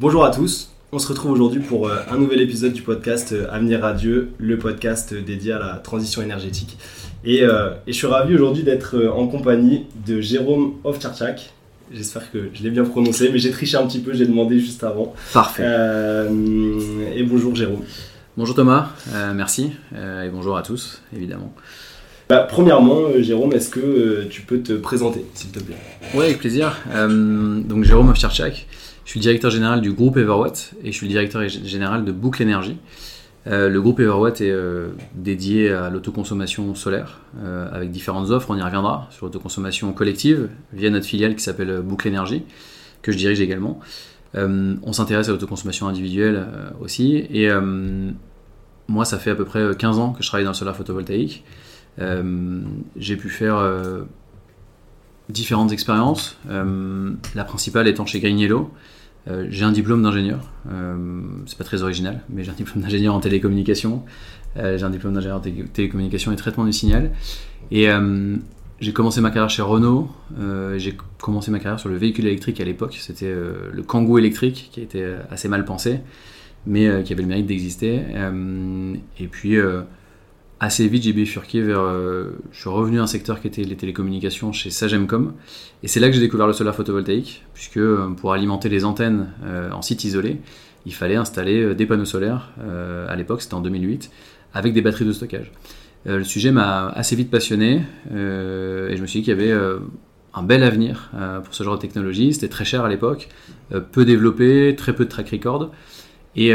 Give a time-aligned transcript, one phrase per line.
[0.00, 3.48] Bonjour à tous, on se retrouve aujourd'hui pour euh, un nouvel épisode du podcast euh,
[3.50, 6.78] Avenir Radieux, le podcast euh, dédié à la transition énergétique.
[7.24, 7.42] Et,
[7.84, 11.52] je suis ravi aujourd'hui d'être en compagnie de Jérôme Ovcharchak.
[11.92, 14.84] J'espère que je l'ai bien prononcé, mais j'ai triché un petit peu, j'ai demandé juste
[14.84, 15.14] avant.
[15.34, 15.64] Parfait.
[15.64, 17.82] et bonjour Jérôme.
[18.36, 18.90] Bonjour Thomas,
[19.34, 21.52] merci, et bonjour à tous, évidemment.
[22.28, 25.76] Bah, premièrement, Jérôme, est-ce que tu peux te présenter, s'il te plaît?
[26.14, 26.76] Oui, avec plaisir.
[26.94, 28.68] donc Jérôme Ovcharchak.
[29.08, 32.12] Je suis le directeur général du groupe Everwatt et je suis le directeur général de
[32.12, 32.76] Boucle Énergie.
[33.46, 38.56] Euh, le groupe Everwatt est euh, dédié à l'autoconsommation solaire euh, avec différentes offres, on
[38.58, 42.42] y reviendra, sur l'autoconsommation collective via notre filiale qui s'appelle Boucle Énergie,
[43.00, 43.80] que je dirige également.
[44.34, 46.46] on s'intéresse à l'autoconsommation individuelle
[46.82, 47.48] aussi et
[48.88, 51.44] moi ça fait à peu près 15 ans que je travaille dans le solaire photovoltaïque.
[51.98, 53.56] J'ai pu faire
[55.30, 58.70] différentes expériences, la principale étant chez Green Yellow,
[59.28, 60.96] euh, j'ai un diplôme d'ingénieur, euh,
[61.46, 64.04] c'est pas très original, mais j'ai un diplôme d'ingénieur en télécommunication.
[64.56, 67.10] Euh, j'ai un diplôme d'ingénieur en télécommunication et traitement du signal.
[67.70, 67.88] Et
[68.80, 70.08] j'ai commencé ma carrière chez Renault.
[70.76, 72.96] j'ai commencé ma carrière sur le véhicule électrique à l'époque.
[73.00, 73.34] C'était
[73.72, 76.00] le Kangoo électrique qui était assez mal pensé,
[76.66, 78.00] mais qui avait le mérite d'exister.
[79.18, 79.56] et puis
[80.60, 81.80] assez vite, j'ai bifurqué vers.
[81.80, 85.32] Euh, je suis revenu à un secteur qui était les télécommunications chez Sagemcom.
[85.82, 89.32] Et c'est là que j'ai découvert le solaire photovoltaïque, puisque euh, pour alimenter les antennes
[89.44, 90.40] euh, en site isolé,
[90.86, 92.50] il fallait installer des panneaux solaires.
[93.08, 94.10] à l'époque, c'était en 2008,
[94.54, 95.52] avec des batteries de stockage.
[96.06, 99.52] le sujet m'a assez vite passionné, et je me suis dit qu'il y avait
[100.32, 101.10] un bel avenir
[101.44, 102.32] pour ce genre de technologie.
[102.32, 103.28] C'était très cher à l'époque,
[103.92, 105.72] peu développé, très peu de track record.
[106.36, 106.54] Et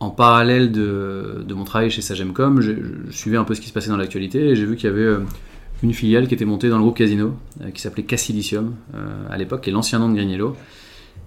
[0.00, 2.72] en parallèle de, mon travail chez Sagemcom, je,
[3.10, 5.02] suivais un peu ce qui se passait dans l'actualité et j'ai vu qu'il y avait
[5.02, 5.20] euh,
[5.82, 9.38] une filiale qui était montée dans le groupe Casino, euh, qui s'appelait Cassilicium euh, à
[9.38, 10.56] l'époque, qui est l'ancien nom de Grignello.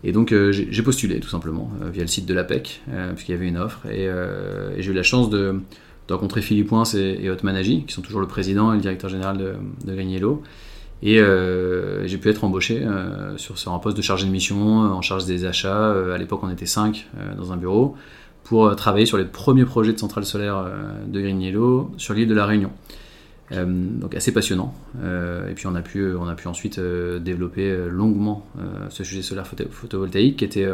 [0.03, 2.84] Et donc j'ai postulé tout simplement via le site de l'APEC,
[3.16, 3.88] puisqu'il y avait une offre.
[3.88, 4.08] Et,
[4.78, 5.59] j'ai eu la chance de,
[6.08, 9.38] rencontrer Philippe Poins et, et Otman qui sont toujours le président et le directeur général
[9.38, 9.53] de,
[9.86, 10.00] de
[11.02, 11.18] Et
[12.08, 12.86] j'ai pu être embauché
[13.38, 16.13] sur, sur, un poste de chargé de mission, en charge des achats.
[16.13, 17.96] à l'époque, on était 5 dans un bureau
[18.47, 22.13] pour euh, travailler sur les premiers projets de centrales solaires euh, de Green Yellow sur
[22.13, 22.72] l'île de la Réunion.
[23.52, 24.74] Euh, donc assez passionnant.
[25.02, 28.46] et puis on a pu, on a pu ensuite développer longuement
[28.90, 30.68] ce sujet solaire photovoltaïque qui était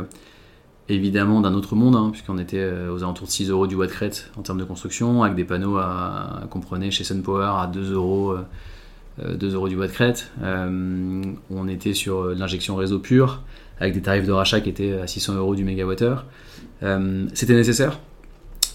[0.90, 4.32] évidemment d'un autre monde, hein, puisqu'on était aux alentours de 6 euros du watt crête
[4.38, 8.36] en termes de construction, avec des panneaux à, prenait chez SunPower à 2 euros,
[9.24, 10.32] 2 euros du watt crête.
[10.42, 13.44] on était sur l'injection réseau pure,
[13.80, 16.26] avec des tarifs de rachat qui étaient à 600 euros du mégawattheure.
[16.84, 18.00] Euh, c'était nécessaire.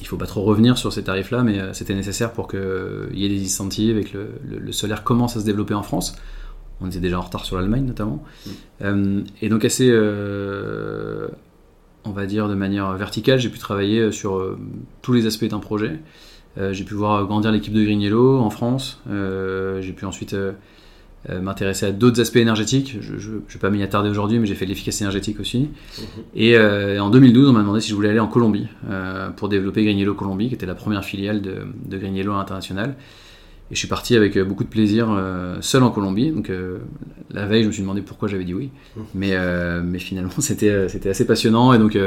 [0.00, 2.60] Il faut pas trop revenir sur ces tarifs-là, mais euh, c'était nécessaire pour qu'il
[3.14, 6.16] y ait des incentives et que le, solaire commence à se développer en France.
[6.80, 8.22] On était déjà en retard sur l'Allemagne notamment.
[8.22, 8.50] Mm.
[8.82, 9.92] Euh, et donc assez,
[12.04, 14.56] on va dire de manière verticale, j'ai pu travailler sur
[15.02, 15.98] tous les aspects d'un projet.
[16.70, 19.00] j'ai pu voir grandir l'équipe de Green Yellow en France.
[19.08, 20.36] j'ai pu ensuite
[21.28, 22.96] euh, m'intéresser à d'autres aspects énergétiques.
[23.00, 25.58] Je ne vais pas m'y attarder aujourd'hui, mais j'ai fait de l'efficacité énergétique aussi.
[25.58, 26.06] Mhm.
[26.36, 29.48] Et euh, en 2012, on m'a demandé si je voulais aller en Colombie euh, pour
[29.48, 31.56] développer Green Colombie, qui était la première filiale de,
[31.86, 32.94] de Green Yellow international.
[33.70, 35.08] Et je suis parti avec beaucoup de plaisir
[35.60, 36.30] seul en Colombie.
[36.30, 36.50] Donc
[37.30, 38.70] la veille, je me suis demandé pourquoi j'avais dit oui.
[38.96, 39.04] Mhm.
[39.14, 41.74] Mais, mais finalement, c'était assez passionnant.
[41.74, 41.98] Et donc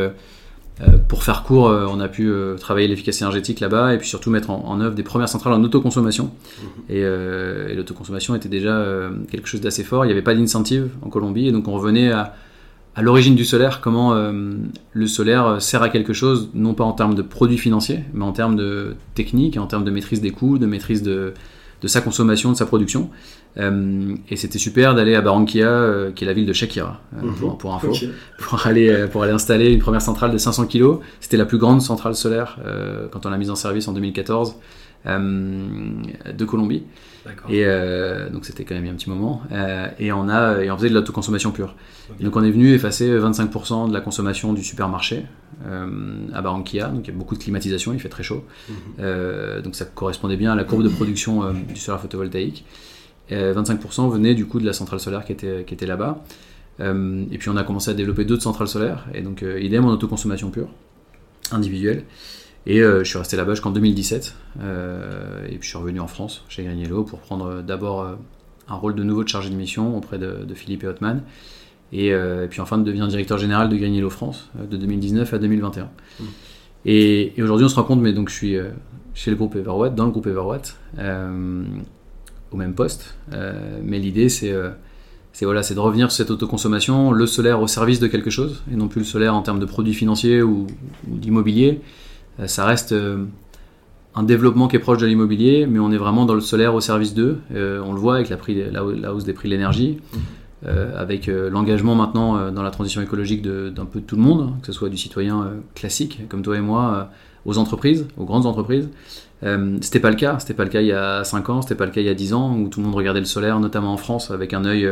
[1.07, 4.29] pour faire court, euh, on a pu euh, travailler l'efficacité énergétique là-bas et puis surtout
[4.29, 6.31] mettre en, œuvre des premières centrales en autoconsommation.
[6.61, 6.95] Mhm.
[6.95, 8.83] Et, l'autoconsommation était déjà
[9.29, 10.05] quelque chose d'assez fort.
[10.05, 12.33] Il n'y avait pas d'incentive en Colombie et donc on revenait à,
[13.01, 17.21] l'origine du solaire, comment le solaire sert à quelque chose, non pas en termes de
[17.21, 21.01] produits financiers, mais en termes de technique, en termes de maîtrise des coûts, de maîtrise
[21.01, 21.33] de,
[21.81, 23.09] de sa consommation, de sa production.
[23.57, 27.25] Euh, et c'était super d'aller à Barranquilla, euh, qui est la ville de Shakira, euh,
[27.25, 27.35] mhm.
[27.35, 27.91] pour, pour, info,
[28.39, 30.99] pour, aller, pour aller installer une première centrale de 500 kg.
[31.19, 32.57] C'était la plus grande centrale solaire
[33.11, 34.55] quand on l'a mise en service en 2014
[35.05, 36.83] de Colombie.
[37.49, 37.65] Et
[38.31, 39.41] donc c'était quand même un petit moment.
[39.99, 41.75] et, on a, et on faisait de l'autoconsommation pure.
[42.19, 45.25] donc on est venu effacer 25% de la consommation du supermarché
[46.33, 46.87] à Barranquilla.
[46.89, 48.45] Donc il y a beaucoup de climatisation, il fait très chaud.
[48.69, 49.61] Mhm.
[49.63, 52.65] donc ça correspondait bien à la courbe de production du solaire photovoltaïque.
[53.29, 56.23] 25% venaient du coup de la centrale solaire qui était, qui était là-bas.
[56.81, 59.85] Euh, et puis on a commencé à développer d'autres centrales solaires, et donc euh, idem
[59.85, 60.69] en autoconsommation pure,
[61.51, 62.03] individuelle.
[62.65, 66.43] Et euh, je suis resté là-bas jusqu'en 2017, et puis je suis revenu en France,
[66.47, 68.17] chez Grignello, pour prendre d'abord
[68.67, 71.23] un rôle de nouveau de chargé de mission auprès de, Philippe et Hotman,
[71.91, 72.13] et,
[72.49, 75.85] puis enfin de devenir directeur général de Grignello France, de 2019 à 2021.
[75.85, 76.23] Mmh.
[76.85, 78.57] Et, et aujourd'hui on se rend compte, mais donc je suis
[79.13, 80.77] chez le groupe Everwatt, dans le groupe Everwatt,
[82.51, 83.15] au même poste.
[83.33, 84.69] Euh, mais l'idée, c'est euh,
[85.33, 88.61] c'est voilà, c'est de revenir sur cette autoconsommation, le solaire au service de quelque chose,
[88.71, 90.67] et non plus le solaire en termes de produits financiers ou,
[91.07, 91.81] d'immobilier.
[92.39, 93.25] Euh, ça reste euh,
[94.15, 96.81] un développement qui est proche de l'immobilier, mais on est vraiment dans le solaire au
[96.81, 97.39] service d'eux.
[97.53, 99.99] Euh, on le voit avec la, hausse des prix de l'énergie,
[100.95, 104.73] avec l'engagement maintenant dans la transition écologique d'un peu tout le monde, hein, que ce
[104.73, 107.09] soit du citoyen classique comme toi et moi,
[107.45, 108.87] aux entreprises, aux grandes entreprises.
[109.81, 111.87] c'était pas le cas, c'était pas le cas il y a 5 ans, c'était pas
[111.87, 113.91] le cas il y a 10 ans, où tout le monde regardait le solaire, notamment
[113.91, 114.87] en France, avec un œil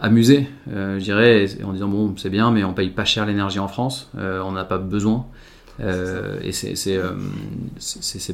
[0.00, 3.68] amusé, je dirais, en disant bon, c'est bien, mais on paye pas cher l'énergie en
[3.68, 5.26] France, on n'a pas besoin.
[5.80, 6.98] Euh, et c'est c'est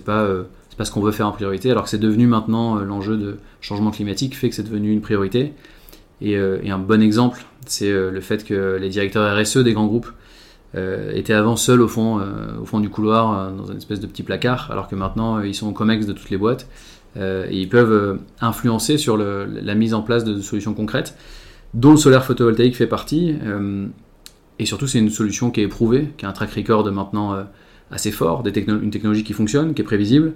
[0.05, 0.29] pas
[0.69, 3.39] c'est pas ce qu'on veut faire en priorité, alors que c'est devenu maintenant l'enjeu de
[3.61, 5.53] changement climatique fait que c'est devenu une priorité.
[6.23, 10.11] Et, un bon exemple, c'est le fait que les directeurs RSE des grands groupes
[10.75, 12.21] étaient avant seuls au fond,
[12.61, 15.69] au fond du couloir, dans une espèce de petit placard, alors que maintenant ils sont
[15.69, 16.69] au COMEX de toutes les boîtes.
[17.17, 21.17] et ils peuvent influencer sur la mise en place de solutions concrètes
[21.73, 23.35] dont le solaire photovoltaïque fait partie.
[24.61, 27.35] Euh, et surtout, c'est une solution qui est éprouvée, qui a un track record maintenant
[27.35, 27.43] euh,
[27.91, 30.33] assez fort, une technologie qui fonctionne, qui est prévisible.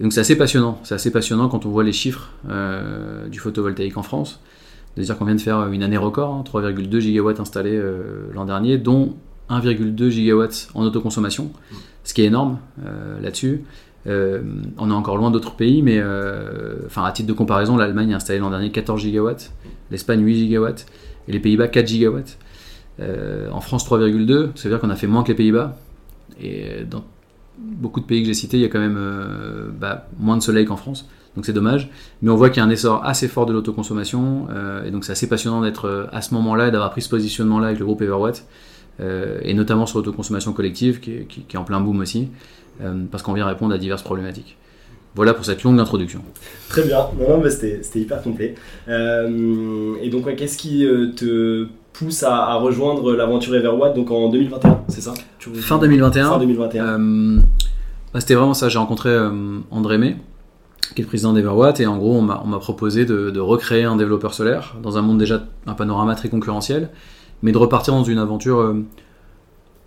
[0.00, 0.78] donc c'est assez passionnant.
[0.84, 4.40] C'est assez passionnant quand on voit les chiffres euh, du photovoltaïque en France.
[4.94, 7.82] C'est-à-dire qu'on vient de faire une année record, 3,2 hein, gigawatts installés
[8.32, 9.16] l'an dernier, dont
[9.50, 11.50] 1,2 gigawatts en autoconsommation,
[12.04, 12.58] ce qui est énorme
[13.20, 13.64] là-dessus.
[14.06, 18.50] on est encore loin d'autres pays, mais à titre de comparaison, l'Allemagne a installé l'an
[18.50, 19.50] dernier 14 gigawatts
[19.90, 20.86] l'Espagne 8 gigawatts
[21.28, 22.38] et les Pays-Bas 4 gigawatts.
[23.00, 25.76] Euh, en France 3,2, ça veut dire qu'on a fait moins que les Pays-Bas.
[26.40, 27.04] Et dans
[27.58, 30.42] beaucoup de pays que j'ai cités, il y a quand même euh, bah, moins de
[30.42, 31.08] soleil qu'en France.
[31.36, 31.90] Donc c'est dommage.
[32.22, 34.46] Mais on voit qu'il y a un essor assez fort de l'autoconsommation.
[34.50, 37.68] Euh, et donc c'est assez passionnant d'être à ce moment-là et d'avoir pris ce positionnement-là
[37.68, 38.44] avec le groupe Everwatt.
[39.00, 42.28] et notamment sur l'autoconsommation collective qui est, en plein boom aussi.
[43.10, 44.56] parce qu'on vient répondre à diverses problématiques.
[45.16, 46.22] Voilà pour cette longue introduction.
[46.68, 48.54] Très bien, non, non, c'était hyper complet.
[48.88, 50.86] Et donc, qu'est-ce qui
[51.16, 55.14] te pousse à, rejoindre l'aventure Everwatt donc en 2021, c'est ça?
[55.38, 56.30] Fin 2021.
[56.30, 56.84] Fin 2021.
[56.84, 57.38] Euh,
[58.12, 58.68] bah, c'était vraiment ça.
[58.68, 59.10] J'ai rencontré
[59.70, 60.16] André May,
[60.94, 63.96] qui est le président d'Everwatt, et en gros, on m'a proposé de, de, recréer un
[63.96, 66.90] développeur solaire dans un monde déjà un panorama très concurrentiel,
[67.42, 68.74] mais de repartir dans une aventure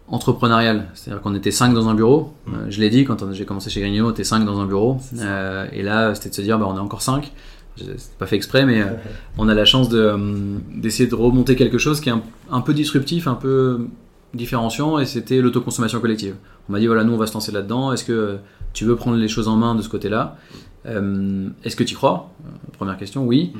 [0.07, 0.87] entrepreneurial.
[0.93, 2.33] C'est-à-dire qu'on était 5 dans un bureau.
[2.45, 2.53] Mmh.
[2.53, 4.97] Euh, je l'ai dit, quand j'ai commencé chez Grignot, on était 5 dans un bureau.
[5.19, 7.31] Euh, et là, c'était de se dire, bah, on est encore 5.
[7.77, 8.87] C'est pas fait exprès, mais euh,
[9.37, 12.13] on a la chance d'essayer de, remonter quelque chose qui est
[12.49, 13.87] un, peu disruptif, un peu
[14.33, 16.35] différenciant, et c'était l'autoconsommation collective.
[16.69, 17.93] On m'a dit, voilà, nous, on va se lancer là-dedans.
[17.93, 18.37] Est-ce que
[18.73, 20.37] tu veux prendre les choses en main de ce côté-là?
[20.85, 22.31] Est-ce que tu crois?
[22.73, 23.53] Première question, oui.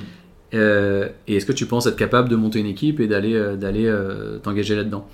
[0.54, 0.58] Mmh.
[1.28, 3.94] et est-ce que tu penses être capable de monter une équipe et d'aller d'aller
[4.44, 5.08] t'engager là-dedans?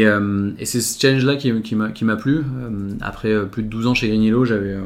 [0.00, 2.38] Euh, et, c'est ce challenge-là qui, qui m'a plu.
[2.38, 4.76] Euh, après euh, plus de 12 ans chez Grignilo, j'avais,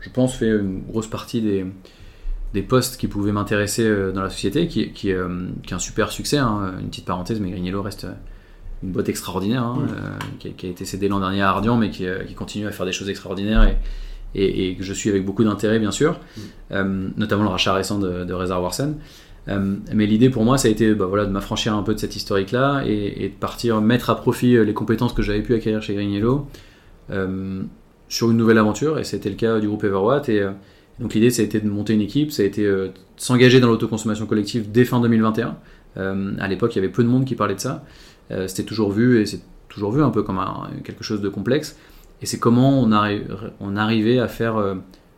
[0.00, 1.66] je pense, fait une grosse partie des,
[2.54, 6.38] des postes qui pouvaient m'intéresser dans la société, qui, qui, est un super succès.
[6.38, 6.74] Hein.
[6.80, 8.06] Une petite parenthèse, mais Grignilo reste
[8.82, 9.86] une boîte extraordinaire, hein,
[10.38, 13.10] qui, a été cédée l'an dernier à Ardian, mais qui, continue à faire des choses
[13.10, 13.76] extraordinaires
[14.34, 16.18] et, et, que je suis avec beaucoup d'intérêt, bien sûr,
[16.70, 18.96] notamment le rachat récent de, de Réservoir Seine.
[19.48, 21.98] Euh, mais l'idée pour moi, ça a été bah, voilà, de m'affranchir un peu de
[21.98, 25.82] cette historique-là et, de partir mettre à profit euh, les compétences que j'avais pu acquérir
[25.82, 25.94] chez
[27.10, 27.62] euh,
[28.08, 28.98] sur une nouvelle aventure.
[28.98, 30.28] Et c'était le cas du groupe Everwatt.
[30.28, 30.42] Et
[31.00, 33.68] donc l'idée, ça a été de monter une équipe, ça a été de s'engager dans
[33.68, 35.56] l'autoconsommation collective dès fin 2021.
[35.96, 37.84] à l'époque, il y avait peu de monde qui parlait de ça.
[38.46, 40.40] c'était toujours vu et c'est toujours vu un peu comme
[40.84, 41.76] quelque chose de complexe.
[42.22, 42.90] Et c'est comment on,
[43.60, 44.76] on arrivait à faire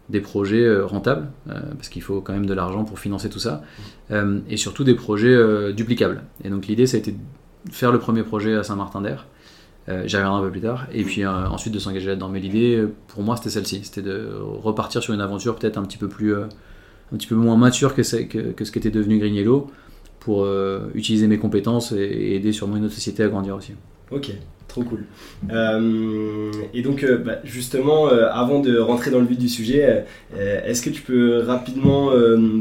[0.08, 3.38] des projets euh, rentables, euh, parce qu'il faut quand même de l'argent pour financer tout
[3.38, 3.62] ça,
[4.10, 6.22] euh, et surtout des projets duplicables.
[6.44, 9.26] Et donc l'idée, ça a été de faire le premier projet à Saint-Martin-d'Air,
[9.88, 12.28] j'y reviendrai un peu plus tard, et puis ensuite de s'engager là-dedans.
[12.28, 14.30] Mais l'idée, pour moi, c'était celle-ci, c'était de
[14.62, 16.48] repartir sur une aventure peut-être un petit peu plus, un
[17.16, 19.70] petit peu moins mature que, que, que ce qu'était devenu Grignello,
[20.18, 20.46] pour
[20.94, 23.72] utiliser mes compétences et, aider sûrement une autre société à grandir aussi.
[24.10, 24.32] Ok,
[24.76, 25.06] Trop cool.
[25.50, 30.04] Euh, et donc, euh, bah, justement, euh, avant de rentrer dans le vif du sujet,
[30.36, 32.10] est-ce que tu peux rapidement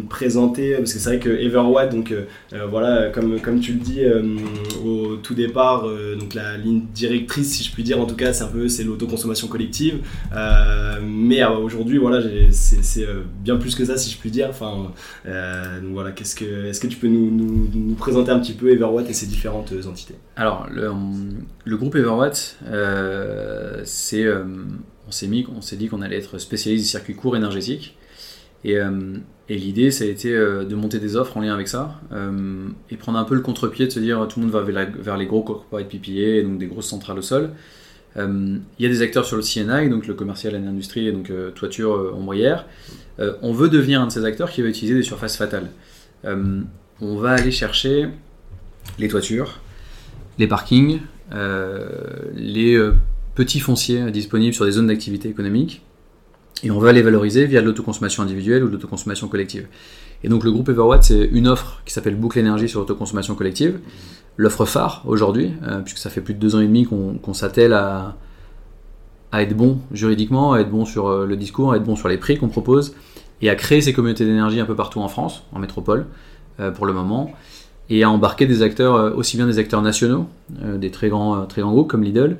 [0.10, 2.14] présenter, parce que c'est vrai que Everwatt, donc
[2.70, 4.02] voilà, comme, comme tu le dis
[4.86, 5.86] au tout départ,
[6.18, 8.84] donc la ligne directrice, si je puis dire, en tout cas, c'est un peu c'est
[8.86, 10.00] l'autoconsommation collective.
[11.04, 13.08] mais aujourd'hui, voilà, c'est
[13.44, 14.48] bien plus que ça, si je puis dire.
[14.50, 14.94] Enfin,
[15.92, 19.14] voilà, qu'est-ce que, est-ce que tu peux nous, nous, présenter un petit peu Everwatt et
[19.14, 20.16] ses différentes entités?
[20.38, 20.92] Alors, le,
[21.64, 24.44] le groupe Everwatt, euh, euh,
[25.08, 27.98] on s'est mis, on s'est dit qu'on allait être spécialiste des circuits courts énergétiques.
[28.66, 32.02] Et, euh, l'idée, ça a été de monter des offres en lien avec ça
[32.90, 35.28] et prendre un peu le contre-pied de se dire tout le monde va vers, les
[35.28, 37.52] gros corporate PPA, donc des grosses centrales au sol.
[38.18, 42.16] Il y a des acteurs sur le CNI, donc le commercial et l'industrie, donc toiture
[42.18, 42.66] ombrière.
[43.20, 45.70] on veut devenir un de ces acteurs qui va utiliser des surfaces fatales.
[46.24, 48.08] on va aller chercher
[48.98, 49.60] les toitures,
[50.38, 51.00] les parkings,
[51.32, 52.80] les
[53.36, 55.82] petits fonciers disponibles sur des zones d'activité économique,
[56.64, 59.68] et on va les valoriser via de l'autoconsommation individuelle ou de l'autoconsommation collective.
[60.24, 63.80] Et donc le groupe Everwatt, c'est une offre qui s'appelle Boucle Énergie sur l'autoconsommation collective,
[64.38, 67.74] l'offre phare aujourd'hui, euh, puisque ça fait plus de deux ans et demi qu'on s'attelle
[67.74, 68.16] à,
[69.34, 72.18] être bon juridiquement, à être bon sur euh, le discours, à être bon sur les
[72.18, 72.96] prix qu'on propose,
[73.42, 76.06] et à créer ces communautés d'énergie un peu partout en France, en métropole,
[76.62, 77.34] euh, pour le moment,
[77.90, 81.72] et à embarquer des acteurs, aussi bien des acteurs nationaux, des très grands, très grands
[81.72, 82.38] groupes comme Lidl,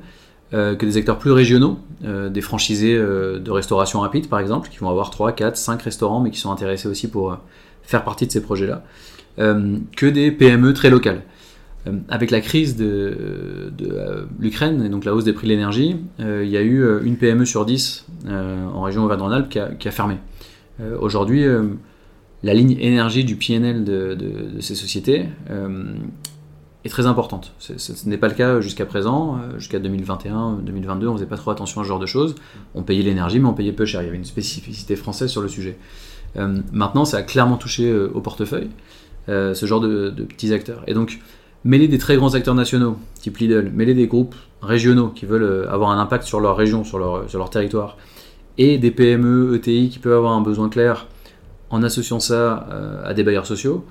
[0.50, 5.10] que des acteurs plus régionaux, des franchisés de restauration rapide par exemple, qui vont avoir
[5.10, 7.38] 3, 4, 5 restaurants, mais qui sont intéressés aussi pour
[7.86, 8.82] faire partie de ces projets-là,
[9.38, 11.22] euh, que des PME très locales.
[11.86, 13.16] Euh, avec la crise de,
[13.82, 17.16] euh, l'Ukraine et donc la hausse des prix de l'énergie, il y a eu une
[17.16, 19.48] PME sur 10 en région Auvergne-Rhône-Alpes
[19.78, 20.16] qui, a fermé.
[21.00, 21.44] Aujourd'hui,
[22.46, 25.26] la ligne énergie du PNL de, ces sociétés
[26.84, 27.52] est très importante.
[27.58, 29.40] ce n'est pas le cas jusqu'à présent.
[29.58, 32.36] Jusqu'à 2021, 2022, on faisait pas trop attention à ce genre de choses.
[32.74, 34.02] On payait l'énergie, mais on payait peu cher.
[34.02, 35.76] Il y avait une spécificité française sur le sujet.
[36.36, 38.68] Euh, maintenant, ça a clairement touché euh, au portefeuille,
[39.28, 40.82] euh, ce genre de, petits acteurs.
[40.86, 41.20] Et donc,
[41.64, 45.90] mêler des très grands acteurs nationaux, type Lidl, mêler des groupes régionaux qui veulent avoir
[45.90, 47.96] un impact sur leur région, sur leur territoire,
[48.58, 51.06] et des PME, ETI qui peuvent avoir un besoin clair
[51.70, 52.68] en associant ça
[53.04, 53.84] à des bailleurs sociaux,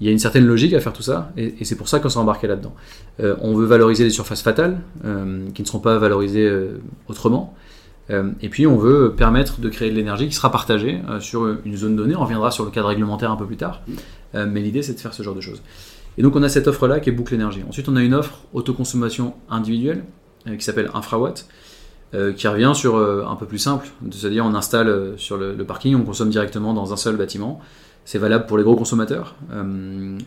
[0.00, 2.08] il y a une certaine logique à faire tout ça, et, c'est pour ça qu'on
[2.08, 2.74] s'est embarqué là-dedans.
[3.18, 4.80] on veut valoriser les surfaces fatales,
[5.54, 6.52] qui ne seront pas valorisées
[7.08, 7.54] autrement,
[8.10, 11.46] euh, et puis on veut permettre de créer de l'énergie qui sera partagée euh, sur
[11.64, 12.14] une zone donnée.
[12.14, 13.82] On reviendra sur le cadre réglementaire un peu plus tard.
[14.34, 15.62] Euh, mais l'idée c'est de faire ce genre de choses.
[16.18, 17.62] Et donc on a cette offre-là qui est boucle énergie.
[17.68, 20.04] Ensuite on a une offre autoconsommation individuelle
[20.46, 21.46] qui s'appelle Infrawatt.
[22.36, 26.02] Qui revient sur un peu plus simple, c'est-à-dire on installe sur le, le, parking, on
[26.02, 27.60] consomme directement dans un seul bâtiment.
[28.04, 29.34] C'est valable pour les gros consommateurs,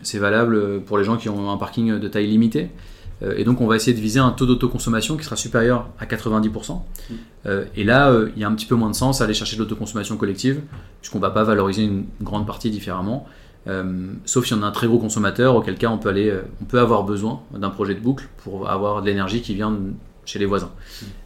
[0.02, 2.70] c'est valable pour les gens qui ont un parking de taille limitée.
[3.22, 6.06] Euh, et donc on va essayer de viser un taux d'autoconsommation qui sera supérieur à
[6.06, 6.80] 90%.
[7.46, 9.34] Euh, et là, euh, il y a un petit peu moins de sens à aller
[9.34, 10.60] chercher de l'autoconsommation collective,
[11.00, 13.26] puisqu'on ne va pas valoriser une grande partie différemment.
[14.24, 16.80] sauf si on a un très gros consommateur, auquel cas on peut, aller, on peut
[16.80, 19.76] avoir besoin d'un projet de boucle pour avoir de l'énergie qui vient
[20.28, 20.70] chez les voisins.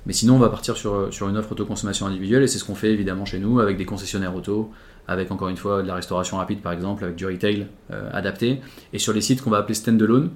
[0.07, 2.75] Mais sinon, on va partir sur, sur une offre autoconsommation individuelle, et c'est ce qu'on
[2.75, 4.71] fait évidemment chez nous avec des concessionnaires auto,
[5.09, 7.67] avec encore une fois de la restauration rapide par exemple, avec du retail
[8.13, 8.61] adapté,
[8.93, 10.31] et sur les sites qu'on va appeler stand-alone,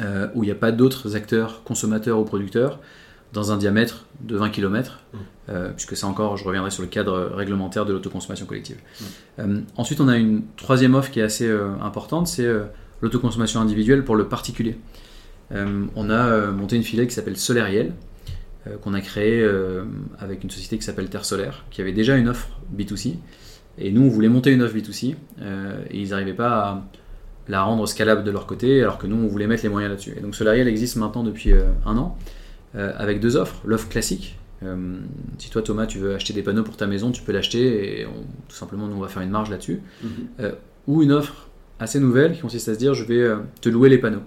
[0.00, 2.78] euh, où il n'y a pas d'autres acteurs, consommateurs ou producteurs,
[3.32, 5.16] dans un diamètre de 20 km, mmh.
[5.48, 8.76] euh, puisque c'est encore, je reviendrai sur le cadre réglementaire de l'autoconsommation collective.
[8.76, 9.04] Mmh.
[9.40, 12.48] Euh, ensuite, on a une troisième offre qui est assez importante, c'est
[13.02, 14.78] l'autoconsommation individuelle pour le particulier.
[15.50, 17.92] On a monté une filiale qui s'appelle Solariel,
[18.82, 19.48] qu'on a créée
[20.18, 23.14] avec une société qui s'appelle Terre Solaire, qui avait déjà une offre B2C.
[23.78, 25.14] Et nous, on voulait monter une offre B2C,
[25.90, 26.84] et ils n'arrivaient pas à
[27.48, 30.14] la rendre scalable de leur côté, alors que nous, on voulait mettre les moyens là-dessus.
[30.16, 32.16] Et donc Solariel existe maintenant depuis euh, un an,
[32.76, 33.60] euh, avec deux offres.
[33.64, 34.98] L'offre classique, euh,
[35.38, 38.04] si toi Thomas, tu veux acheter des panneaux pour ta maison, tu peux l'acheter et
[38.04, 39.80] tout simplement, nous, on va faire une marge là-dessus.
[40.02, 40.52] Mhm.
[40.86, 41.48] ou une offre
[41.80, 44.22] assez nouvelle qui consiste à se dire, je vais te louer les panneaux.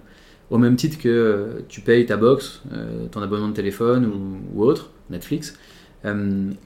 [0.52, 2.62] Au même titre que tu payes ta box,
[3.10, 4.08] ton abonnement de téléphone
[4.54, 5.58] ou, autre, Netflix,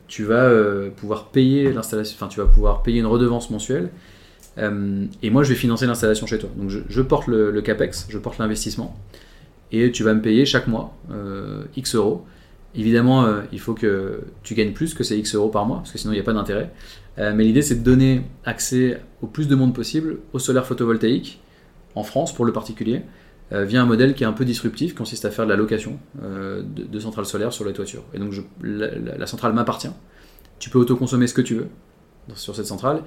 [0.09, 0.51] tu vas
[0.97, 3.91] pouvoir payer l'installation, enfin tu vas pouvoir payer une redevance mensuelle
[4.59, 6.51] euh, et moi, je vais financer l'installation chez toi.
[6.57, 8.97] Donc, je, porte le, capex, je porte l'investissement,
[9.73, 12.25] et tu vas me payer chaque mois euh, X euros.
[12.75, 15.93] Évidemment, euh, il faut que tu gagnes plus que ces X euros par mois, parce
[15.93, 16.71] que sinon, il n'y a pas d'intérêt.
[17.19, 21.41] mais l'idée, c'est de donner accès au plus de monde possible au solaire photovoltaïque
[21.95, 23.03] en France pour le particulier,
[23.53, 25.99] via un modèle qui est un peu disruptif, qui consiste à faire de la location
[26.21, 28.03] de, centrales solaires sur les toitures.
[28.13, 29.91] Et donc, la, centrale m'appartient.
[30.59, 31.69] Tu peux autoconsommer ce que tu veux
[32.35, 33.03] sur cette centrale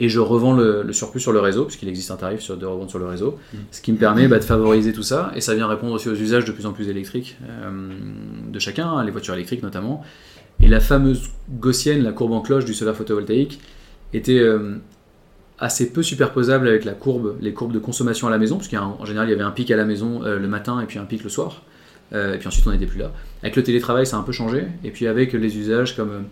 [0.00, 2.90] et je revends le, surplus sur le réseau, puisqu'il existe un tarif sur, de revente
[2.90, 3.56] sur le réseau, mm.
[3.70, 6.14] ce qui me permet bah, de favoriser tout ça, et ça vient répondre aussi aux
[6.14, 7.90] usages de plus en plus électriques euh,
[8.48, 10.04] de chacun, hein, les voitures électriques notamment.
[10.60, 13.60] Et la fameuse gaussienne, la courbe en cloche du solaire photovoltaïque,
[14.12, 14.76] était euh,
[15.58, 19.28] assez peu superposable avec la courbe, les courbes de consommation à la maison, puisqu'en général
[19.28, 21.24] il y avait un pic à la maison euh, le matin et puis un pic
[21.24, 21.62] le soir,
[22.12, 23.12] et puis ensuite on n'était plus là.
[23.42, 26.24] Avec le télétravail ça a un peu changé, et puis avec les usages comme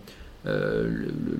[0.47, 0.87] euh,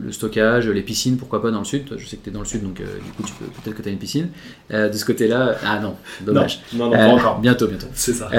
[0.04, 1.84] le, stockage, les piscines, pourquoi pas dans le sud.
[1.98, 3.78] Je sais que tu es dans le sud, donc euh, du coup, tu peux, peut-être
[3.78, 4.30] que tu as une piscine.
[4.72, 6.60] Euh, de ce côté-là, ah non, dommage.
[6.74, 7.40] Non, non, pas encore.
[7.40, 7.88] Bientôt, bientôt.
[7.94, 8.30] C'est ça.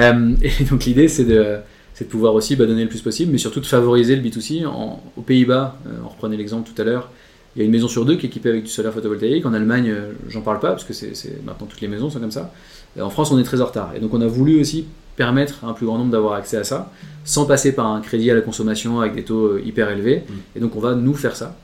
[0.41, 1.57] et donc, l'idée, c'est de,
[1.99, 4.65] de pouvoir aussi bah, donner le plus possible, mais surtout de favoriser le B2C.
[4.67, 7.09] En, aux Pays-Bas, on reprenait l'exemple tout à l'heure,
[7.55, 9.45] il y a une maison sur deux qui est équipée avec du solaire photovoltaïque.
[9.45, 9.93] En Allemagne,
[10.27, 12.53] j'en parle pas, parce que c'est maintenant toutes les maisons sont comme ça.
[12.99, 13.93] En France, on est très en retard.
[13.95, 14.85] Et donc, on a voulu aussi
[15.19, 16.93] permettre à un plus grand nombre d'avoir accès à ça,
[17.25, 20.23] sans passer par un crédit à la consommation avec des taux euh, hyper élevés.
[20.25, 20.33] Mm.
[20.55, 21.57] Et donc on va nous faire ça.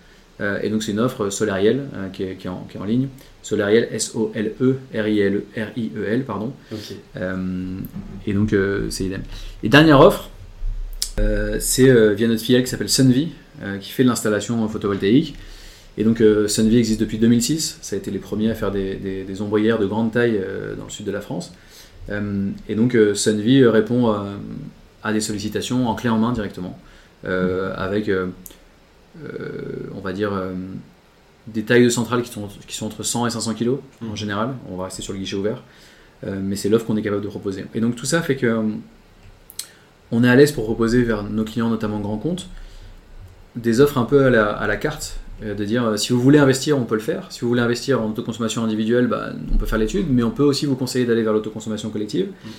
[0.62, 3.08] et donc c'est une offre Solariel qui est, qui, est en, qui, est en, ligne.
[3.42, 4.66] Solariel, S-O-L-E-R-I-E-L,
[6.26, 6.52] pardon.
[8.28, 8.54] et donc
[8.90, 9.22] c'est idem.
[9.64, 10.30] Et dernière offre,
[11.60, 13.30] c'est via notre filiale qui s'appelle Sunvie,
[13.80, 15.36] qui fait de l'installation photovoltaïque.
[15.98, 17.80] Et donc Sunvie existe depuis 2006.
[17.82, 20.42] Ça a été les premiers à faire des, des, des ombrières de grande taille
[20.78, 21.54] dans le sud de la France.
[22.10, 24.14] et donc Sunvie répond
[25.04, 26.78] à des sollicitations en clé en main directement,
[27.24, 28.12] avec
[29.24, 30.34] on va dire
[31.48, 33.70] des tailles de centrales qui sont, qui sont entre 100 et 500 kg
[34.02, 34.18] en mmh.
[34.18, 34.50] général.
[34.70, 35.62] On va rester sur le guichet ouvert.
[36.26, 37.66] Euh, mais c'est l'offre qu'on est capable de proposer.
[37.74, 38.62] Et donc tout ça fait que euh,
[40.12, 42.48] on est à l'aise pour proposer vers nos clients, notamment grands comptes,
[43.56, 45.18] des offres un peu à la, à la carte.
[45.44, 47.28] Euh, de dire si vous voulez investir, on peut le faire.
[47.30, 50.44] Si vous voulez investir en autoconsommation individuelle, bah, on peut faire l'étude, mais on peut
[50.44, 52.28] aussi vous conseiller d'aller vers l'autoconsommation collective.
[52.28, 52.50] Mmh.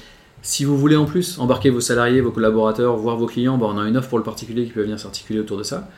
[0.43, 3.79] Si vous voulez en plus embarquer vos salariés, vos collaborateurs, voire vos clients, bah, on
[3.79, 5.89] a une offre pour le particulier qui peut venir s'articuler autour de ça.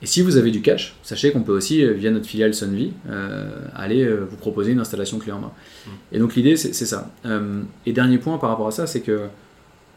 [0.00, 2.92] Et si vous avez du cash, sachez qu'on peut aussi, euh, via notre filiale Sunvie,
[3.08, 5.50] euh, aller euh, vous proposer une installation clé en main.
[5.86, 5.90] Mm.
[6.12, 7.10] Et donc l'idée, c'est ça.
[7.26, 9.22] Euh, et dernier point par rapport à ça, c'est que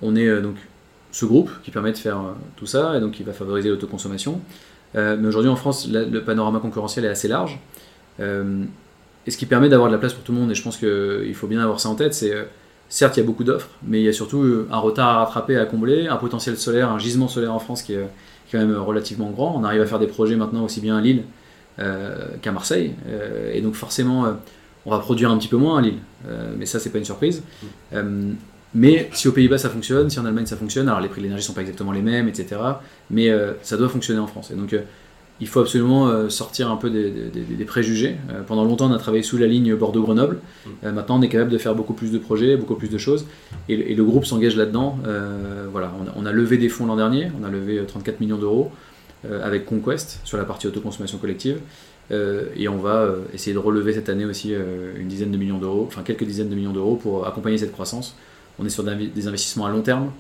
[0.01, 0.55] on est donc
[1.11, 2.19] ce groupe qui permet de faire
[2.55, 4.41] tout ça, et donc qui va favoriser l'autoconsommation.
[4.95, 7.59] Mais aujourd'hui en France, le panorama concurrentiel est assez large.
[8.19, 10.77] et ce qui permet d'avoir de la place pour tout le monde, et je pense
[10.77, 12.33] qu'il faut bien avoir ça en tête, c'est
[12.89, 15.57] certes il y a beaucoup d'offres, mais il y a surtout un retard à rattraper,
[15.57, 18.05] à combler, un potentiel solaire, un gisement solaire en France qui est
[18.51, 19.55] quand même relativement grand.
[19.57, 21.23] On arrive à faire des projets maintenant aussi bien à Lille
[21.79, 22.93] euh, qu'à Marseille.
[23.07, 24.33] Euh, et donc forcément, euh,
[24.85, 25.99] on va produire un petit peu moins à Lille.
[26.57, 27.43] mais ça, c'est pas une surprise.
[28.73, 31.23] Mais si aux Pays-Bas ça fonctionne, si en Allemagne ça fonctionne, alors les prix de
[31.23, 32.61] l'énergie sont pas exactement les mêmes, etc.
[33.09, 33.29] Mais
[33.61, 34.51] ça doit fonctionner en France.
[34.51, 34.73] Et donc
[35.41, 38.15] il faut absolument euh, sortir un peu des, préjugés.
[38.29, 40.35] Euh, pendant longtemps, on a travaillé sous la ligne Bordeaux-Grenoble.
[40.35, 40.69] Mm.
[40.83, 43.25] Euh, maintenant, on est capable de faire beaucoup plus de projets, beaucoup plus de choses.
[43.67, 44.99] Et, le groupe s'engage là-dedans.
[45.71, 47.31] voilà, on a, levé des fonds l'an dernier.
[47.41, 48.71] On a levé 34 millions d'euros
[49.43, 51.59] avec Conquest sur la partie autoconsommation collective.
[52.11, 56.01] et on va essayer de relever cette année aussi une dizaine de millions d'euros, enfin
[56.03, 58.15] quelques dizaines de millions d'euros pour accompagner cette croissance.
[58.59, 60.11] On est sur des investissements à long terme.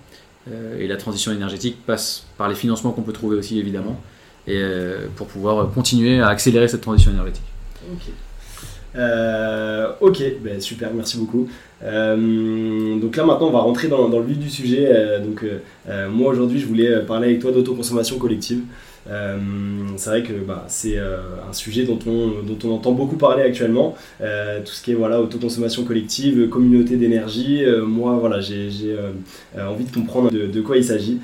[0.79, 4.01] et la transition énergétique passe par les financements qu'on peut trouver aussi, évidemment
[4.47, 7.43] et euh, pour pouvoir continuer à accélérer cette transition énergétique.
[7.91, 8.01] Ok,
[8.95, 11.47] euh, ok, ben, super, merci beaucoup.
[11.83, 15.19] Euh, donc là maintenant on va rentrer dans, dans le vif du sujet.
[15.23, 15.43] donc
[16.11, 18.61] moi aujourd'hui je voulais parler avec toi d'autoconsommation collective.
[19.09, 19.37] Euh,
[19.97, 21.17] c'est vrai que bah, c'est euh,
[21.49, 23.95] un sujet dont on, dont on entend beaucoup parler actuellement.
[24.21, 27.63] Euh, tout ce qui est voilà, autoconsommation collective, communauté d'énergie.
[27.85, 28.69] moi, voilà, j'ai
[29.57, 31.19] envie de comprendre de, quoi il s'agit.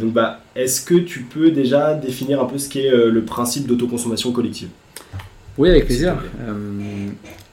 [0.00, 4.32] donc, bah, est-ce que tu peux déjà définir un peu ce qu'est le principe d'autoconsommation
[4.32, 4.68] collective?
[5.58, 6.16] Oui, avec plaisir.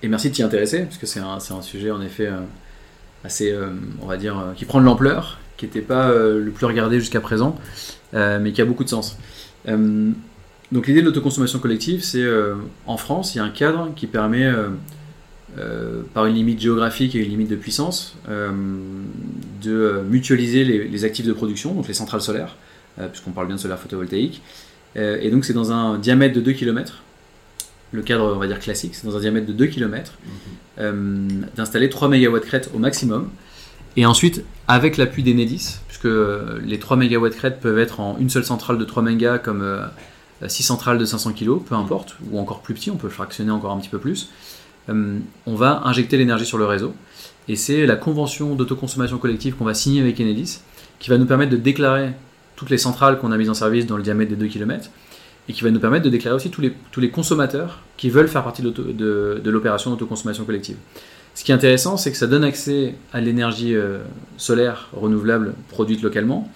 [0.02, 2.30] et merci de t'y intéresser, parce que c'est un, un, sujet en effet
[3.24, 3.56] assez,
[4.02, 7.56] on va dire, qui prend de l'ampleur, qui n'était pas le plus regardé jusqu'à présent,
[8.14, 9.18] mais qui a beaucoup de sens.
[9.68, 10.12] Euh,
[10.72, 14.08] donc l'idée de l'autoconsommation collective, c'est euh, en France, il y a un cadre qui
[14.08, 14.52] permet,
[15.58, 21.34] euh, par une limite géographique et une limite de puissance, de mutualiser les, actifs de
[21.34, 22.58] production, donc les centrales solaires,
[23.12, 24.42] puisqu'on parle bien de solaire photovoltaïque.
[24.96, 27.04] et donc c'est dans un diamètre de 2 km,
[27.92, 30.14] le cadre on va dire classique, c'est dans un diamètre de 2 km,
[30.80, 31.46] mhm.
[31.56, 33.30] d'installer 3 MW crête au maximum.
[33.96, 38.44] Et ensuite, avec l'appui d'Enedis, que les 3 MW crête peuvent être en une seule
[38.44, 39.64] centrale de 3 MW comme
[40.46, 43.52] 6 euh, centrales de 500 kg, peu importe, ou encore plus petit, on peut fractionner
[43.52, 44.30] encore un petit peu plus.
[44.90, 46.94] Euh, on va injecter l'énergie sur le réseau.
[47.48, 50.60] Et c'est la convention d'autoconsommation collective qu'on va signer avec Enedis
[51.00, 52.12] qui va nous permettre de déclarer
[52.56, 54.90] toutes les centrales qu'on a mises en service dans le diamètre des 2 km
[55.50, 58.62] et qui va nous permettre de déclarer aussi tous les, consommateurs qui veulent faire partie
[58.62, 60.78] de l'opération d'autoconsommation collective.
[61.36, 64.00] Ce qui est intéressant, c'est que ça donne accès à l'énergie euh,
[64.38, 66.50] solaire renouvelable produite localement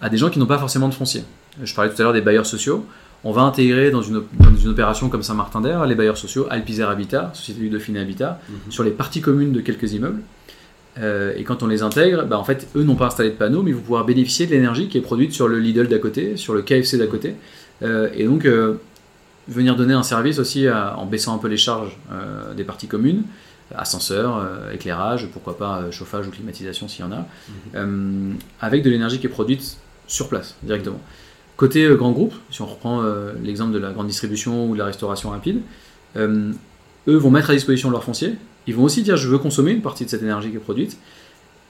[0.00, 1.24] à des gens qui n'ont pas forcément de foncier.
[1.62, 2.86] Je parlais tout à l'heure des bailleurs sociaux.
[3.22, 4.22] On va intégrer dans une,
[4.66, 8.72] opération comme Saint-Martin d'Air les bailleurs sociaux Alpizer Habitat, Société Dauphine Habitat, mhm.
[8.72, 10.20] sur les parties communes de quelques immeubles.
[10.98, 13.62] Euh, et quand on les intègre, bah, en fait, eux n'ont pas installé de panneaux,
[13.62, 16.54] mais vont pouvoir bénéficier de l'énergie qui est produite sur le Lidl d'à côté, sur
[16.54, 17.34] le KFC d'à côté.
[17.82, 18.46] Euh, et donc,
[19.48, 21.96] venir donner un service aussi en baissant un peu les charges
[22.56, 23.24] des parties communes
[23.74, 27.26] ascenseur, euh, éclairage, pourquoi pas euh, chauffage ou climatisation s'il y en a, mhm.
[27.74, 31.00] euh, avec de l'énergie qui est produite sur place directement.
[31.56, 33.04] Côté grand groupe, si on reprend
[33.40, 35.60] l'exemple de la grande distribution ou de la restauration rapide,
[36.16, 36.56] eux
[37.06, 38.34] vont mettre à disposition leur foncier,
[38.66, 40.98] ils vont aussi dire je veux consommer une partie de cette énergie qui est produite,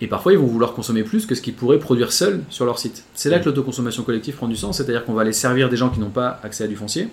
[0.00, 2.78] et parfois ils vont vouloir consommer plus que ce qu'ils pourraient produire seuls sur leur
[2.78, 3.04] site.
[3.14, 5.90] C'est là que l'autoconsommation collective prend du sens, c'est-à-dire qu'on va aller servir des gens
[5.90, 7.08] qui n'ont pas accès à du foncier,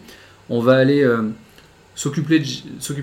[0.49, 1.05] on va aller
[1.95, 2.45] s'occuper de,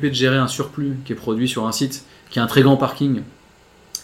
[0.08, 2.76] de, gérer un surplus qui est produit sur un site qui a un très grand
[2.76, 3.22] parking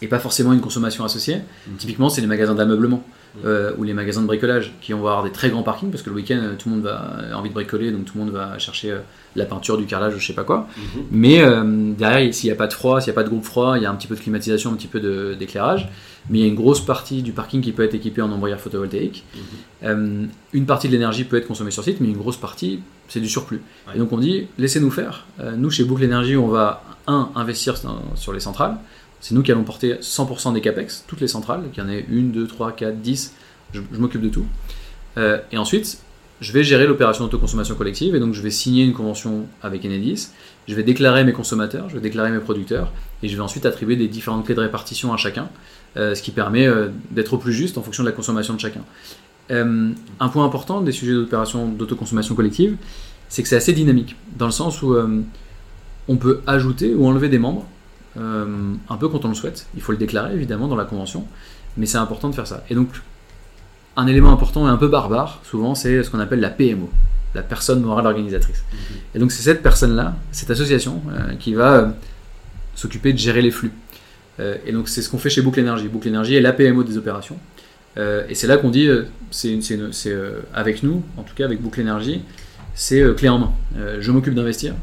[0.03, 1.40] et pas forcément une consommation associée.
[1.79, 3.03] Typiquement, c'est les magasins d'ameublement.
[3.44, 6.11] Euh, ou les magasins de bricolage qui vont avoir des très grands parkings parce que
[6.11, 8.59] le week-end tout le monde va a envie de bricoler donc tout le monde va
[8.61, 8.99] chercher euh,
[9.37, 10.68] la peinture, du carrelage, je sais pas quoi.
[10.77, 11.03] Mhm.
[11.11, 13.44] Mais euh, derrière, s'il n'y a pas de froid, s'il n'y a pas de groupe
[13.44, 15.88] froid, il y a un petit peu de climatisation, un petit peu d'éclairage.
[16.31, 18.59] Mais il y a une grosse partie du parking qui peut être équipée en ombrière
[18.59, 19.25] photovoltaïque.
[19.35, 19.40] Mhm.
[19.85, 23.20] Euh, une partie de l'énergie peut être consommée sur site, mais une grosse partie, c'est
[23.20, 23.61] du surplus.
[23.87, 23.94] Ouais.
[23.97, 25.27] Et donc on dit, laissez-nous faire.
[25.40, 27.75] Euh, nous, chez Boucle Énergie, on va, un, investir
[28.14, 28.77] sur les centrales.
[29.24, 32.04] C'est nous qui allons porter 100% des capex, toutes les centrales, qu'il y en ait
[32.10, 33.32] une, deux, trois, quatre, dix.
[33.72, 34.44] Je, je m'occupe de tout.
[35.16, 35.98] Euh, et ensuite,
[36.42, 40.28] je vais gérer l'opération d'autoconsommation collective et donc je vais signer une convention avec Enedis.
[40.68, 43.96] Je vais déclarer mes consommateurs, je vais déclarer mes producteurs et je vais ensuite attribuer
[43.96, 45.48] des différentes clés de répartition à chacun,
[45.96, 48.60] euh, ce qui permet euh, d'être au plus juste en fonction de la consommation de
[48.60, 48.82] chacun.
[49.48, 52.76] Un point important des sujets d'opération d'autoconsommation collective,
[53.30, 54.94] c'est que c'est assez dynamique, dans le sens où
[56.08, 57.66] on peut ajouter ou enlever des membres,
[58.16, 59.66] un peu quand on le souhaite.
[59.74, 61.27] Il faut le déclarer évidemment dans la convention,
[61.77, 62.64] mais c'est important de faire ça.
[62.70, 62.88] Et donc,
[63.96, 66.90] un élément important et un peu barbare, souvent, c'est ce qu'on appelle la PMO,
[67.35, 68.64] la personne morale organisatrice.
[69.14, 71.88] Et donc, c'est cette personne-là, cette association, euh, qui va euh,
[72.74, 73.72] s'occuper de gérer les flux.
[74.40, 75.88] Euh, et donc, c'est ce qu'on fait chez Boucle Énergie.
[75.88, 77.38] Boucle Énergie est la PMO des opérations.
[77.96, 79.61] Euh, et c'est là qu'on dit, euh, c'est
[80.07, 82.22] euh, avec nous, en tout cas avec Boucle Énergie,
[82.74, 83.53] c'est euh, clé en main.
[83.79, 84.74] Euh, je m'occupe d'investir,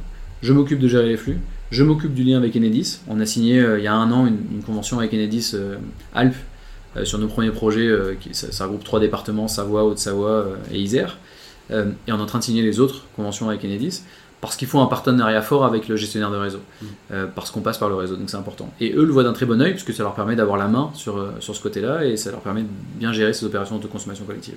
[0.42, 1.38] je m'occupe de gérer les flux,
[1.72, 3.00] je m'occupe du lien avec Enedis.
[3.08, 5.78] On a signé euh, il y a un an une, une convention avec Enedis euh,
[6.14, 6.36] Alpes
[6.98, 10.80] euh, sur nos premiers projets, euh, qui, ça, ça regroupe trois départements, Savoie, Haute-Savoie et
[10.80, 11.18] Isère.
[11.70, 14.02] Et on est en train de signer les autres conventions avec Enedis
[14.42, 16.86] parce qu'il faut un partenariat fort avec le gestionnaire de réseau, Mm.
[17.14, 18.74] euh, parce qu'on passe par le réseau, donc c'est important.
[18.82, 20.90] Et eux le voient d'un très bon oeil, puisque ça leur permet d'avoir la main
[20.96, 24.26] sur, sur ce côté-là, et ça leur permet de bien gérer ces opérations de consommation
[24.26, 24.56] collective.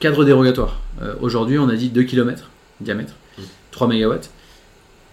[0.00, 0.80] Cadre dérogatoire.
[1.02, 2.48] Euh, Aujourd'hui, on a dit 2 km
[2.80, 3.42] diamètre, Mm.
[3.72, 4.14] 3 MW.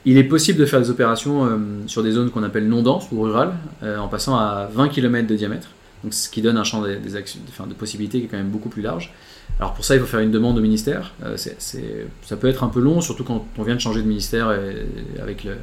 [0.05, 1.57] Il est possible de faire des opérations euh,
[1.87, 5.27] sur des zones qu'on appelle non denses ou rurales, euh, en passant à 20 km
[5.27, 5.67] de diamètre,
[6.03, 9.13] donc ce qui donne un champ de possibilités qui est quand même beaucoup plus large.
[9.59, 11.13] Alors pour ça, il faut faire une demande au ministère.
[11.23, 14.47] Euh, ça peut être un peu long, surtout quand on vient de changer de ministère
[15.21, 15.57] avec le,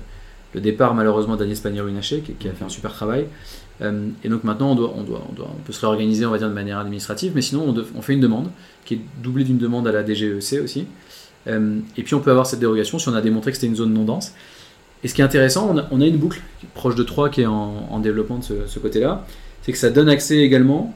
[0.61, 3.27] départ malheureusement d'Agnès Pannier-Runacher qui, a fait un super travail.
[3.83, 6.39] Et donc maintenant, on, doit, on, doit, on, doit, on peut se réorganiser, on va
[6.39, 8.51] dire, de manière administrative, mais sinon, on fait une demande
[8.87, 10.87] qui est doublée d'une demande à la DGEC aussi.
[11.47, 13.77] Euh, et puis on peut avoir cette dérogation si on a démontré que c'était une
[13.77, 14.33] zone non dense.
[15.05, 16.41] Et ce qui est intéressant, on a, une boucle
[16.75, 19.27] proche de 3 qui est en, en développement de ce, côté-là,
[19.63, 20.95] c'est que ça donne accès également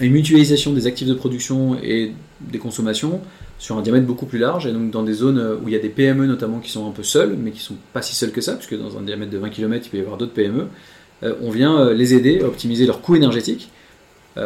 [0.00, 3.20] à une mutualisation des actifs de production et des consommations
[3.58, 5.78] sur un diamètre beaucoup plus large, et donc dans des zones où il y a
[5.78, 8.42] des PME notamment qui sont un peu seules, mais qui sont pas si seules que
[8.42, 10.66] ça, puisque dans un diamètre de 20 km, il peut y avoir d'autres PME,
[11.22, 13.70] euh, on vient euh, les aider à optimiser leur coût énergétique,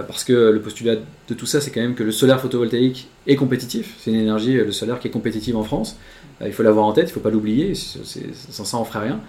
[0.06, 0.96] parce que le postulat
[1.28, 4.56] de tout ça, c'est quand même que le solaire photovoltaïque est compétitif, c'est une énergie,
[4.56, 5.96] euh, le solaire qui est compétitive en France,
[6.40, 9.20] Euh, il faut l'avoir en tête, il faut pas l'oublier, sans ça on ferait rien.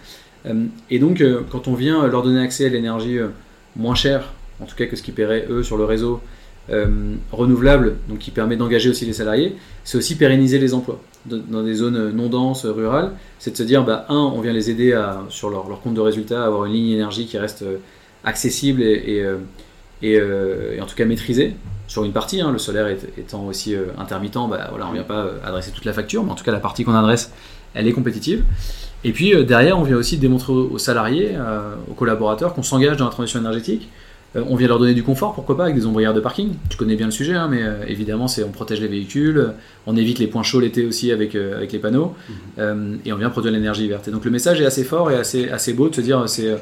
[0.46, 3.28] Euh, et donc euh, quand on vient leur donner accès à l'énergie euh,
[3.76, 6.22] moins chère, en tout cas que ce qu'ils paieraient eux sur le réseau,
[6.70, 11.64] euh, renouvelable, donc qui permet d'engager aussi les salariés, c'est aussi pérenniser les emplois dans
[11.64, 13.12] des zones non denses, rurales.
[13.40, 16.02] C'est de se dire, bah, un, on vient les aider à, sur leur, compte de
[16.02, 17.78] résultat avoir une ligne énergie qui reste euh,
[18.24, 19.38] accessible et, euh,
[20.02, 21.56] et, euh, et en tout cas maîtrisée
[21.88, 22.42] sur une partie.
[22.42, 25.32] hein, le solaire est- étant aussi euh, intermittent, bah, voilà, on ne vient pas euh,
[25.46, 27.32] adresser toute la facture, mais en tout cas la partie qu'on adresse,
[27.74, 28.44] elle est compétitive.
[29.04, 31.32] Et puis euh, derrière, on vient aussi démontrer aux salariés,
[31.90, 33.90] aux collaborateurs qu'on s'engage dans la transition énergétique.
[34.34, 36.54] On vient leur donner du confort, pourquoi pas, avec des ombrières de parking.
[36.70, 39.50] Tu connais bien le sujet, hein, mais évidemment, c'est on protège les véhicules,
[39.86, 42.16] on évite les points chauds l'été aussi avec, avec les panneaux,
[42.58, 44.08] euh, et on vient produire l'énergie verte.
[44.08, 46.56] Et donc le message est assez fort et assez, assez beau de se dire, c'est